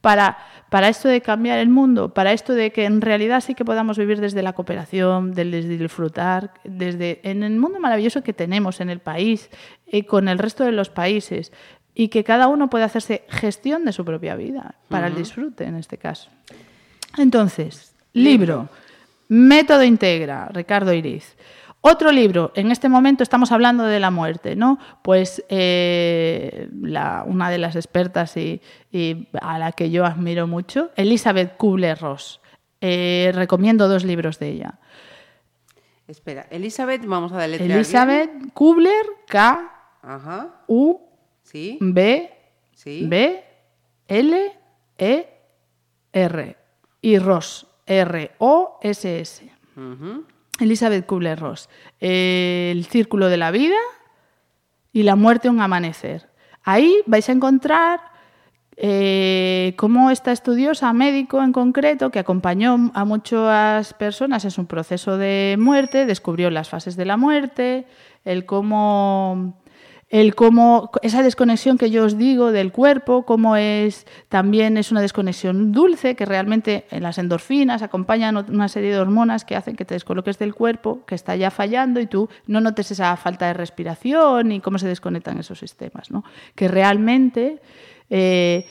para, 0.00 0.38
para 0.70 0.88
esto 0.88 1.08
de 1.08 1.20
cambiar 1.20 1.58
el 1.58 1.68
mundo, 1.68 2.14
para 2.14 2.32
esto 2.32 2.54
de 2.54 2.72
que 2.72 2.84
en 2.84 3.00
realidad 3.00 3.40
sí 3.40 3.54
que 3.54 3.64
podamos 3.64 3.98
vivir 3.98 4.20
desde 4.20 4.42
la 4.42 4.52
cooperación, 4.52 5.32
desde 5.32 5.62
disfrutar, 5.62 6.54
desde 6.64 7.20
en 7.22 7.42
el 7.42 7.56
mundo 7.56 7.80
maravilloso 7.80 8.22
que 8.22 8.32
tenemos 8.32 8.80
en 8.80 8.90
el 8.90 9.00
país 9.00 9.50
y 9.86 10.04
con 10.04 10.28
el 10.28 10.38
resto 10.38 10.64
de 10.64 10.72
los 10.72 10.88
países 10.88 11.52
y 11.94 12.08
que 12.08 12.24
cada 12.24 12.48
uno 12.48 12.70
pueda 12.70 12.84
hacerse 12.86 13.24
gestión 13.28 13.84
de 13.84 13.92
su 13.92 14.04
propia 14.04 14.34
vida 14.36 14.74
para 14.88 15.08
el 15.08 15.14
disfrute 15.14 15.64
en 15.64 15.76
este 15.76 15.98
caso. 15.98 16.30
Entonces, 17.18 17.94
libro, 18.12 18.68
Método 19.28 19.82
Integra, 19.84 20.48
Ricardo 20.52 20.92
Iriz. 20.92 21.36
Otro 21.82 22.12
libro, 22.12 22.52
en 22.56 22.70
este 22.70 22.90
momento 22.90 23.22
estamos 23.22 23.52
hablando 23.52 23.84
de 23.84 24.00
la 24.00 24.10
muerte, 24.10 24.54
¿no? 24.54 24.78
Pues 25.02 25.42
eh, 25.48 26.68
la- 26.82 27.24
una 27.26 27.48
de 27.50 27.56
las 27.58 27.74
expertas 27.74 28.36
y, 28.36 28.60
y 28.92 29.28
a 29.40 29.58
la 29.58 29.72
que 29.72 29.90
yo 29.90 30.04
admiro 30.04 30.46
mucho, 30.46 30.90
Elizabeth 30.96 31.56
Kubler-Ross. 31.56 32.40
Eh, 32.82 33.32
recomiendo 33.34 33.88
dos 33.88 34.04
libros 34.04 34.38
de 34.38 34.48
ella. 34.50 34.74
Espera, 36.06 36.46
Elizabeth, 36.50 37.04
vamos 37.06 37.32
a 37.32 37.38
deletrear. 37.38 37.70
Elizabeth 37.72 38.30
Kubler, 38.52 39.04
K, 39.28 39.70
Ajá, 40.02 40.62
U, 40.66 40.98
sí, 41.50 41.78
B, 41.80 42.30
sí. 42.74 43.06
B, 43.06 43.44
L, 44.08 44.52
E, 44.98 45.28
R. 46.12 46.56
Y 47.02 47.18
Ross, 47.18 47.66
R-O-S-S. 47.86 49.50
Elizabeth 50.60 51.06
Kubler-Ross. 51.06 51.68
El 51.98 52.84
círculo 52.84 53.28
de 53.28 53.36
la 53.36 53.50
vida 53.50 53.78
y 54.92 55.02
la 55.02 55.16
muerte 55.16 55.48
un 55.48 55.60
amanecer. 55.60 56.28
Ahí 56.62 57.02
vais 57.06 57.28
a 57.28 57.32
encontrar 57.32 58.00
eh, 58.76 59.74
cómo 59.76 60.10
esta 60.10 60.32
estudiosa 60.32 60.92
médico 60.92 61.42
en 61.42 61.52
concreto, 61.52 62.10
que 62.10 62.18
acompañó 62.18 62.90
a 62.94 63.04
muchas 63.04 63.94
personas 63.94 64.44
en 64.44 64.50
su 64.50 64.66
proceso 64.66 65.16
de 65.16 65.56
muerte, 65.58 66.06
descubrió 66.06 66.50
las 66.50 66.68
fases 66.68 66.96
de 66.96 67.04
la 67.04 67.16
muerte, 67.16 67.86
el 68.24 68.44
cómo 68.46 69.60
el 70.10 70.34
cómo 70.34 70.90
esa 71.02 71.22
desconexión 71.22 71.78
que 71.78 71.90
yo 71.90 72.04
os 72.04 72.18
digo 72.18 72.50
del 72.50 72.72
cuerpo, 72.72 73.24
cómo 73.24 73.54
es 73.54 74.08
también 74.28 74.76
es 74.76 74.90
una 74.90 75.00
desconexión 75.00 75.70
dulce 75.70 76.16
que 76.16 76.26
realmente 76.26 76.84
en 76.90 77.04
las 77.04 77.18
endorfinas 77.18 77.82
acompañan 77.82 78.36
una 78.36 78.68
serie 78.68 78.90
de 78.90 78.98
hormonas 78.98 79.44
que 79.44 79.54
hacen 79.54 79.76
que 79.76 79.84
te 79.84 79.94
descoloques 79.94 80.36
del 80.36 80.52
cuerpo, 80.52 81.04
que 81.06 81.14
está 81.14 81.36
ya 81.36 81.52
fallando 81.52 82.00
y 82.00 82.08
tú 82.08 82.28
no 82.48 82.60
notes 82.60 82.90
esa 82.90 83.16
falta 83.16 83.46
de 83.46 83.54
respiración 83.54 84.50
y 84.50 84.60
cómo 84.60 84.78
se 84.80 84.88
desconectan 84.88 85.38
esos 85.38 85.60
sistemas, 85.60 86.10
¿no? 86.10 86.24
Que 86.56 86.66
realmente 86.66 87.60
eh, 88.10 88.66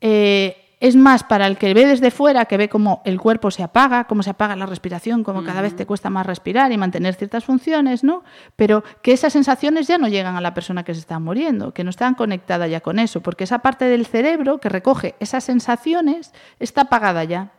eh, 0.00 0.65
es 0.78 0.94
más 0.94 1.24
para 1.24 1.46
el 1.46 1.56
que 1.56 1.72
ve 1.72 1.86
desde 1.86 2.10
fuera, 2.10 2.44
que 2.44 2.58
ve 2.58 2.68
cómo 2.68 3.00
el 3.06 3.18
cuerpo 3.18 3.50
se 3.50 3.62
apaga, 3.62 4.04
cómo 4.04 4.22
se 4.22 4.30
apaga 4.30 4.56
la 4.56 4.66
respiración, 4.66 5.24
cómo 5.24 5.42
cada 5.42 5.62
vez 5.62 5.74
te 5.74 5.86
cuesta 5.86 6.10
más 6.10 6.26
respirar 6.26 6.70
y 6.70 6.76
mantener 6.76 7.14
ciertas 7.14 7.46
funciones, 7.46 8.04
¿no? 8.04 8.24
Pero 8.56 8.84
que 9.00 9.12
esas 9.12 9.32
sensaciones 9.32 9.86
ya 9.86 9.96
no 9.96 10.08
llegan 10.08 10.36
a 10.36 10.42
la 10.42 10.52
persona 10.52 10.84
que 10.84 10.92
se 10.92 11.00
está 11.00 11.18
muriendo, 11.18 11.72
que 11.72 11.82
no 11.82 11.90
están 11.90 12.14
conectada 12.14 12.66
ya 12.66 12.80
con 12.80 12.98
eso, 12.98 13.22
porque 13.22 13.44
esa 13.44 13.60
parte 13.60 13.86
del 13.86 14.04
cerebro 14.04 14.58
que 14.58 14.68
recoge 14.68 15.14
esas 15.18 15.44
sensaciones 15.44 16.32
está 16.58 16.82
apagada 16.82 17.24
ya. 17.24 17.52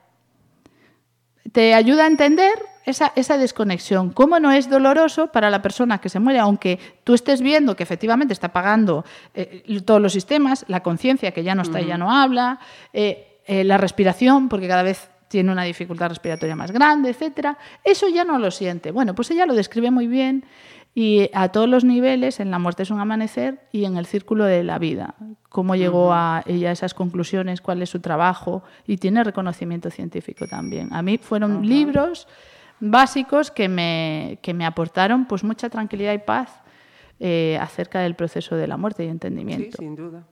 Te 1.51 1.73
ayuda 1.73 2.03
a 2.03 2.07
entender 2.07 2.53
esa, 2.87 3.11
esa, 3.15 3.37
desconexión. 3.37 4.11
¿Cómo 4.11 4.39
no 4.39 4.51
es 4.51 4.69
doloroso 4.69 5.27
para 5.27 5.49
la 5.49 5.61
persona 5.61 5.99
que 5.99 6.09
se 6.09 6.19
muere, 6.19 6.39
aunque 6.39 6.79
tú 7.03 7.13
estés 7.13 7.41
viendo 7.41 7.75
que 7.75 7.83
efectivamente 7.83 8.33
está 8.33 8.53
pagando 8.53 9.05
eh, 9.33 9.81
todos 9.85 10.01
los 10.01 10.13
sistemas, 10.13 10.65
la 10.67 10.81
conciencia 10.81 11.31
que 11.31 11.43
ya 11.43 11.53
no 11.53 11.61
está 11.61 11.81
y 11.81 11.85
ya 11.85 11.97
no 11.97 12.11
habla, 12.11 12.59
eh, 12.93 13.41
eh, 13.45 13.63
la 13.63 13.77
respiración, 13.77 14.49
porque 14.49 14.67
cada 14.67 14.83
vez 14.83 15.09
tiene 15.27 15.51
una 15.51 15.63
dificultad 15.63 16.09
respiratoria 16.09 16.55
más 16.55 16.71
grande, 16.71 17.09
etcétera, 17.09 17.57
eso 17.83 18.07
ya 18.07 18.23
no 18.23 18.39
lo 18.39 18.51
siente. 18.51 18.91
Bueno, 18.91 19.13
pues 19.13 19.29
ella 19.31 19.45
lo 19.45 19.53
describe 19.53 19.91
muy 19.91 20.07
bien 20.07 20.45
y 20.95 21.29
a 21.33 21.49
todos 21.49 21.69
los 21.69 21.83
niveles, 21.83 22.39
en 22.39 22.49
La 22.49 22.57
muerte 22.57 22.83
es 22.83 22.89
un 22.89 22.99
amanecer 22.99 23.67
y 23.71 23.85
en 23.85 23.97
el 23.97 24.05
círculo 24.05 24.45
de 24.45 24.63
la 24.63 24.79
vida, 24.79 25.15
cómo 25.49 25.75
llegó 25.75 26.13
a 26.13 26.41
ella 26.47 26.69
a 26.69 26.71
esas 26.71 26.93
conclusiones, 26.93 27.61
cuál 27.61 27.81
es 27.81 27.89
su 27.89 27.99
trabajo 27.99 28.63
y 28.87 28.97
tiene 28.97 29.23
reconocimiento 29.23 29.91
científico 29.91 30.47
también. 30.47 30.93
A 30.93 31.01
mí 31.01 31.17
fueron 31.17 31.67
libros 31.67 32.27
básicos 32.79 33.51
que 33.51 33.67
me, 33.67 34.39
que 34.41 34.53
me 34.53 34.65
aportaron 34.65 35.25
pues 35.25 35.43
mucha 35.43 35.69
tranquilidad 35.69 36.13
y 36.13 36.19
paz 36.19 36.61
eh, 37.19 37.57
acerca 37.59 37.99
del 37.99 38.15
proceso 38.15 38.55
de 38.55 38.67
la 38.67 38.77
muerte 38.77 39.05
y 39.05 39.07
entendimiento. 39.07 39.77
Sí, 39.77 39.83
sin 39.83 39.95
duda. 39.95 40.23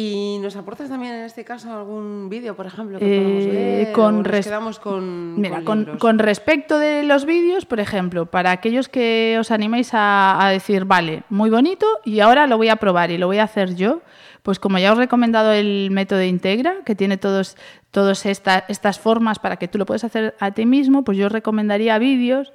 ¿Y 0.00 0.38
nos 0.40 0.54
aportas 0.54 0.88
también 0.88 1.12
en 1.12 1.24
este 1.24 1.44
caso 1.44 1.72
algún 1.72 2.28
vídeo, 2.28 2.54
por 2.54 2.66
ejemplo, 2.66 3.00
que 3.00 3.04
podamos 3.18 3.44
Eh, 3.46 3.82
ver? 3.86 3.92
con 3.92 4.22
nos 4.22 4.44
quedamos 4.46 4.78
con, 4.78 5.40
Mira, 5.40 5.56
con 5.56 5.64
con, 5.64 5.78
libros? 5.80 5.98
con 5.98 6.18
respecto 6.20 6.78
de 6.78 7.02
los 7.02 7.24
vídeos, 7.24 7.66
por 7.66 7.80
ejemplo, 7.80 8.26
para 8.26 8.52
aquellos 8.52 8.88
que 8.88 9.36
os 9.40 9.50
animéis 9.50 9.90
a, 9.94 10.40
a 10.46 10.50
decir, 10.50 10.84
vale, 10.84 11.24
muy 11.30 11.50
bonito 11.50 11.84
y 12.04 12.20
ahora 12.20 12.46
lo 12.46 12.56
voy 12.58 12.68
a 12.68 12.76
probar 12.76 13.10
y 13.10 13.18
lo 13.18 13.26
voy 13.26 13.38
a 13.38 13.42
hacer 13.44 13.74
yo, 13.74 14.00
pues 14.44 14.60
como 14.60 14.78
ya 14.78 14.92
os 14.92 14.98
he 14.98 15.02
recomendado 15.02 15.50
el 15.50 15.90
método 15.90 16.22
Integra, 16.22 16.76
que 16.86 16.94
tiene 16.94 17.16
todos, 17.16 17.56
todas 17.90 18.24
esta- 18.24 18.64
estas 18.68 19.00
formas 19.00 19.40
para 19.40 19.56
que 19.56 19.66
tú 19.66 19.78
lo 19.78 19.84
puedas 19.86 20.04
hacer 20.04 20.36
a 20.38 20.52
ti 20.52 20.64
mismo, 20.64 21.02
pues 21.02 21.18
yo 21.18 21.26
os 21.26 21.32
recomendaría 21.32 21.98
vídeos 21.98 22.52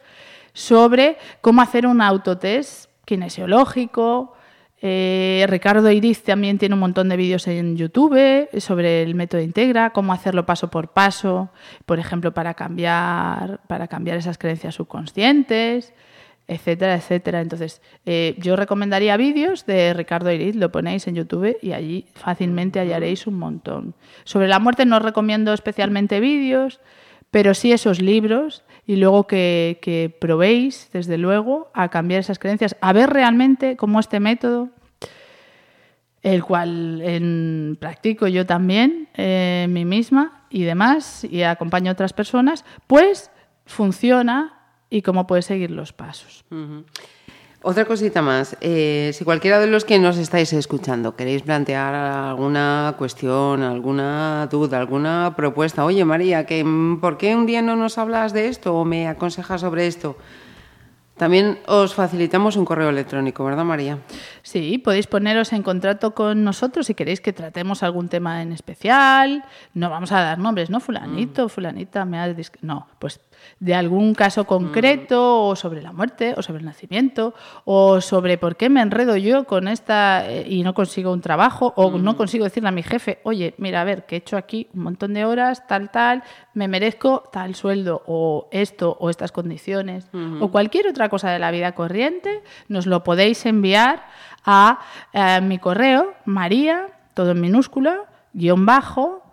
sobre 0.54 1.18
cómo 1.42 1.62
hacer 1.62 1.88
un 1.88 2.00
autotest 2.02 2.90
kinesiológico, 3.04 4.34
eh, 4.86 5.46
Ricardo 5.48 5.90
Iriz 5.90 6.24
también 6.24 6.58
tiene 6.58 6.76
un 6.76 6.82
montón 6.82 7.08
de 7.08 7.16
vídeos 7.16 7.48
en 7.48 7.78
YouTube 7.78 8.50
sobre 8.60 9.02
el 9.02 9.16
método 9.16 9.40
Integra, 9.40 9.92
cómo 9.92 10.12
hacerlo 10.12 10.46
paso 10.46 10.70
por 10.70 10.90
paso, 10.90 11.52
por 11.86 12.00
ejemplo, 12.00 12.34
para 12.34 12.54
cambiar, 12.54 13.62
para 13.68 13.88
cambiar 13.88 14.18
esas 14.18 14.38
creencias 14.38 14.76
subconscientes, 14.76 15.94
etcétera, 16.50 16.96
etcétera. 16.96 17.40
Entonces, 17.40 17.82
eh, 18.06 18.36
yo 18.40 18.58
recomendaría 18.58 19.16
vídeos 19.16 19.66
de 19.66 19.94
Ricardo 19.94 20.30
Iriz, 20.34 20.58
lo 20.58 20.70
ponéis 20.70 21.08
en 21.08 21.16
YouTube 21.16 21.58
y 21.62 21.72
allí 21.72 22.06
fácilmente 22.14 22.82
hallaréis 22.82 23.26
un 23.26 23.36
montón. 23.36 23.96
Sobre 24.26 24.50
la 24.50 24.60
muerte 24.60 24.86
no 24.86 25.00
recomiendo 25.00 25.54
especialmente 25.54 26.20
vídeos, 26.20 26.82
pero 27.32 27.54
sí 27.54 27.72
esos 27.72 28.02
libros 28.02 28.66
y 28.86 28.96
luego 28.98 29.28
que, 29.28 30.16
probéis, 30.20 30.90
desde 30.92 31.18
luego, 31.18 31.72
a 31.74 31.90
cambiar 31.90 32.20
esas 32.20 32.40
creencias, 32.40 32.76
a 32.82 32.94
ver 32.94 33.10
realmente 33.10 33.78
cómo 33.78 34.00
este 34.00 34.20
método, 34.20 34.70
el 36.22 36.44
cual 36.44 37.02
en- 37.02 37.78
practico 37.80 38.28
yo 38.28 38.46
también, 38.46 39.10
eh, 39.16 39.68
mí 39.70 39.86
misma 39.86 40.46
y 40.50 40.64
demás, 40.64 41.24
y 41.26 41.44
acompaño 41.44 41.90
a 41.90 41.94
otras 41.94 42.14
personas, 42.14 42.64
pues 42.88 43.32
funciona 43.66 44.60
y 44.90 45.02
cómo 45.02 45.28
puedes 45.28 45.46
seguir 45.46 45.72
los 45.72 45.92
pasos. 45.94 46.46
Otra 47.66 47.86
cosita 47.86 48.22
más. 48.22 48.58
eh, 48.60 49.12
si 49.14 49.24
cualquiera 49.24 49.58
de 49.60 49.68
los 49.68 49.86
que 49.86 49.98
nos 49.98 50.18
estáis 50.18 50.52
escuchando 50.52 51.16
queréis 51.16 51.44
plantear 51.44 51.96
alguna 51.96 52.94
cuestión, 52.98 53.64
alguna 53.64 54.48
duda, 54.52 54.80
alguna 54.80 55.34
propuesta, 55.38 55.86
oye 55.86 56.04
María, 56.04 56.46
que, 56.46 56.64
mm, 56.64 57.00
¿por 57.00 57.18
qué 57.18 57.36
un 57.36 57.46
día 57.46 57.62
no 57.62 57.76
nos 57.78 57.98
hablas 57.98 58.34
de 58.34 58.50
esto 58.50 58.76
o 58.76 58.84
me 58.84 59.08
aconsejas 59.08 59.62
sobre 59.62 59.88
esto? 59.88 60.18
También 61.16 61.60
os 61.68 61.94
facilitamos 61.94 62.56
un 62.58 62.66
correo 62.66 62.90
electrónico, 62.90 63.46
¿verdad 63.46 63.64
María? 63.64 64.00
Sí, 64.42 64.80
podéis 64.80 65.06
poneros 65.08 65.54
en 65.54 65.62
contacto 65.62 66.14
con 66.16 66.44
nosotros 66.44 66.88
si 66.88 66.96
queréis 66.96 67.22
que 67.22 67.32
tratemos 67.32 67.84
algún 67.84 68.10
tema 68.10 68.42
en 68.42 68.52
especial. 68.52 69.46
No 69.76 69.90
vamos 69.92 70.12
a 70.12 70.22
dar 70.22 70.40
nombres, 70.40 70.70
¿no? 70.72 70.80
Fulanito, 70.80 71.48
fulanita, 71.50 72.04
me 72.04 72.18
ha 72.20 72.28
dis- 72.34 72.52
No, 72.62 72.88
pues 72.98 73.20
de 73.60 73.76
algún 73.76 74.14
caso 74.14 74.46
concreto, 74.46 75.46
o 75.46 75.56
sobre 75.56 75.82
la 75.82 75.92
muerte, 75.92 76.34
o 76.38 76.42
sobre 76.42 76.60
el 76.60 76.66
nacimiento, 76.66 77.34
o 77.66 78.02
sobre 78.02 78.38
por 78.38 78.56
qué 78.56 78.70
me 78.70 78.82
enredo 78.82 79.18
yo 79.18 79.46
con 79.46 79.68
esta 79.68 80.30
eh, 80.30 80.46
y 80.48 80.64
no 80.64 80.74
consigo 80.74 81.12
un 81.12 81.22
trabajo, 81.22 81.74
o 81.76 81.98
no 81.98 82.18
consigo 82.18 82.44
decirle 82.44 82.70
a 82.70 82.72
mi 82.72 82.84
jefe, 82.84 83.20
oye, 83.24 83.54
mira, 83.58 83.82
a 83.82 83.84
ver, 83.84 84.06
que 84.06 84.16
he 84.16 84.20
hecho 84.20 84.38
aquí 84.38 84.68
un 84.74 84.84
montón 84.84 85.14
de 85.14 85.26
horas, 85.26 85.68
tal, 85.68 85.92
tal, 85.92 86.24
me 86.54 86.68
merezco 86.68 87.24
tal 87.32 87.56
sueldo, 87.56 88.04
o 88.08 88.48
esto, 88.52 88.98
o 89.00 89.10
estas 89.10 89.32
condiciones, 89.32 90.10
o 90.40 90.52
cualquier 90.52 90.88
otra 90.88 91.10
cosa 91.10 91.30
de 91.32 91.40
la 91.40 91.52
vida 91.52 91.74
corriente, 91.74 92.44
nos 92.68 92.86
lo 92.86 93.04
podéis 93.04 93.46
enviar 93.46 94.06
a 94.46 94.80
eh, 95.14 95.42
mi 95.42 95.58
correo, 95.58 96.14
María, 96.26 96.88
todo 97.14 97.32
en 97.32 97.42
minúscula, 97.42 98.06
guion 98.34 98.66
bajo, 98.66 99.24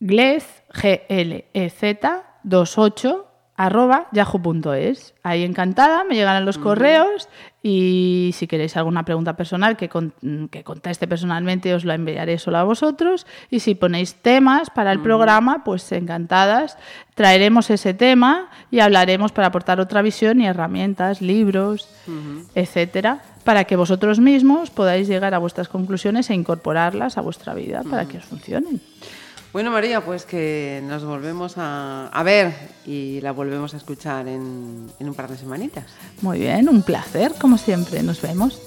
glez, 0.00 0.62
g 0.72 1.02
l 1.08 1.44
e 1.52 1.70
z 1.70 2.27
28 2.48 3.24
arroba 3.56 4.06
yahoo.es. 4.12 5.14
Ahí 5.24 5.42
encantada, 5.42 6.04
me 6.04 6.14
llegarán 6.14 6.44
los 6.44 6.58
correos 6.58 7.28
y 7.60 8.30
si 8.34 8.46
queréis 8.46 8.76
alguna 8.76 9.04
pregunta 9.04 9.34
personal 9.36 9.76
que, 9.76 9.88
con- 9.88 10.14
que 10.52 10.62
conteste 10.62 11.08
personalmente 11.08 11.74
os 11.74 11.84
la 11.84 11.94
enviaré 11.96 12.38
solo 12.38 12.58
a 12.58 12.62
vosotros. 12.62 13.26
Y 13.50 13.58
si 13.58 13.74
ponéis 13.74 14.14
temas 14.14 14.70
para 14.70 14.92
el 14.92 15.00
programa, 15.00 15.64
pues 15.64 15.90
encantadas, 15.90 16.78
traeremos 17.16 17.68
ese 17.70 17.94
tema 17.94 18.48
y 18.70 18.78
hablaremos 18.78 19.32
para 19.32 19.48
aportar 19.48 19.80
otra 19.80 20.02
visión 20.02 20.40
y 20.40 20.46
herramientas, 20.46 21.20
libros, 21.20 21.88
etcétera, 22.54 23.22
para 23.42 23.64
que 23.64 23.74
vosotros 23.74 24.20
mismos 24.20 24.70
podáis 24.70 25.08
llegar 25.08 25.34
a 25.34 25.38
vuestras 25.38 25.68
conclusiones 25.68 26.30
e 26.30 26.34
incorporarlas 26.34 27.18
a 27.18 27.22
vuestra 27.22 27.54
vida 27.54 27.82
para 27.82 28.06
que 28.06 28.18
os 28.18 28.24
funcionen. 28.24 28.80
Bueno, 29.52 29.70
María, 29.70 30.04
pues 30.04 30.24
que 30.24 30.82
nos 30.84 31.04
volvemos 31.04 31.54
a, 31.56 32.22
ver 32.24 32.52
y 32.84 33.20
la 33.22 33.32
volvemos 33.32 33.72
a 33.72 33.78
escuchar 33.78 34.28
en, 34.28 34.88
en 34.98 35.08
un 35.08 35.14
par 35.14 35.28
de 35.28 35.38
semanitas. 35.38 35.86
Muy 36.20 36.38
bien, 36.38 36.68
un 36.68 36.82
placer, 36.82 37.34
como 37.40 37.56
siempre. 37.56 38.02
Nos 38.02 38.20
vemos. 38.20 38.60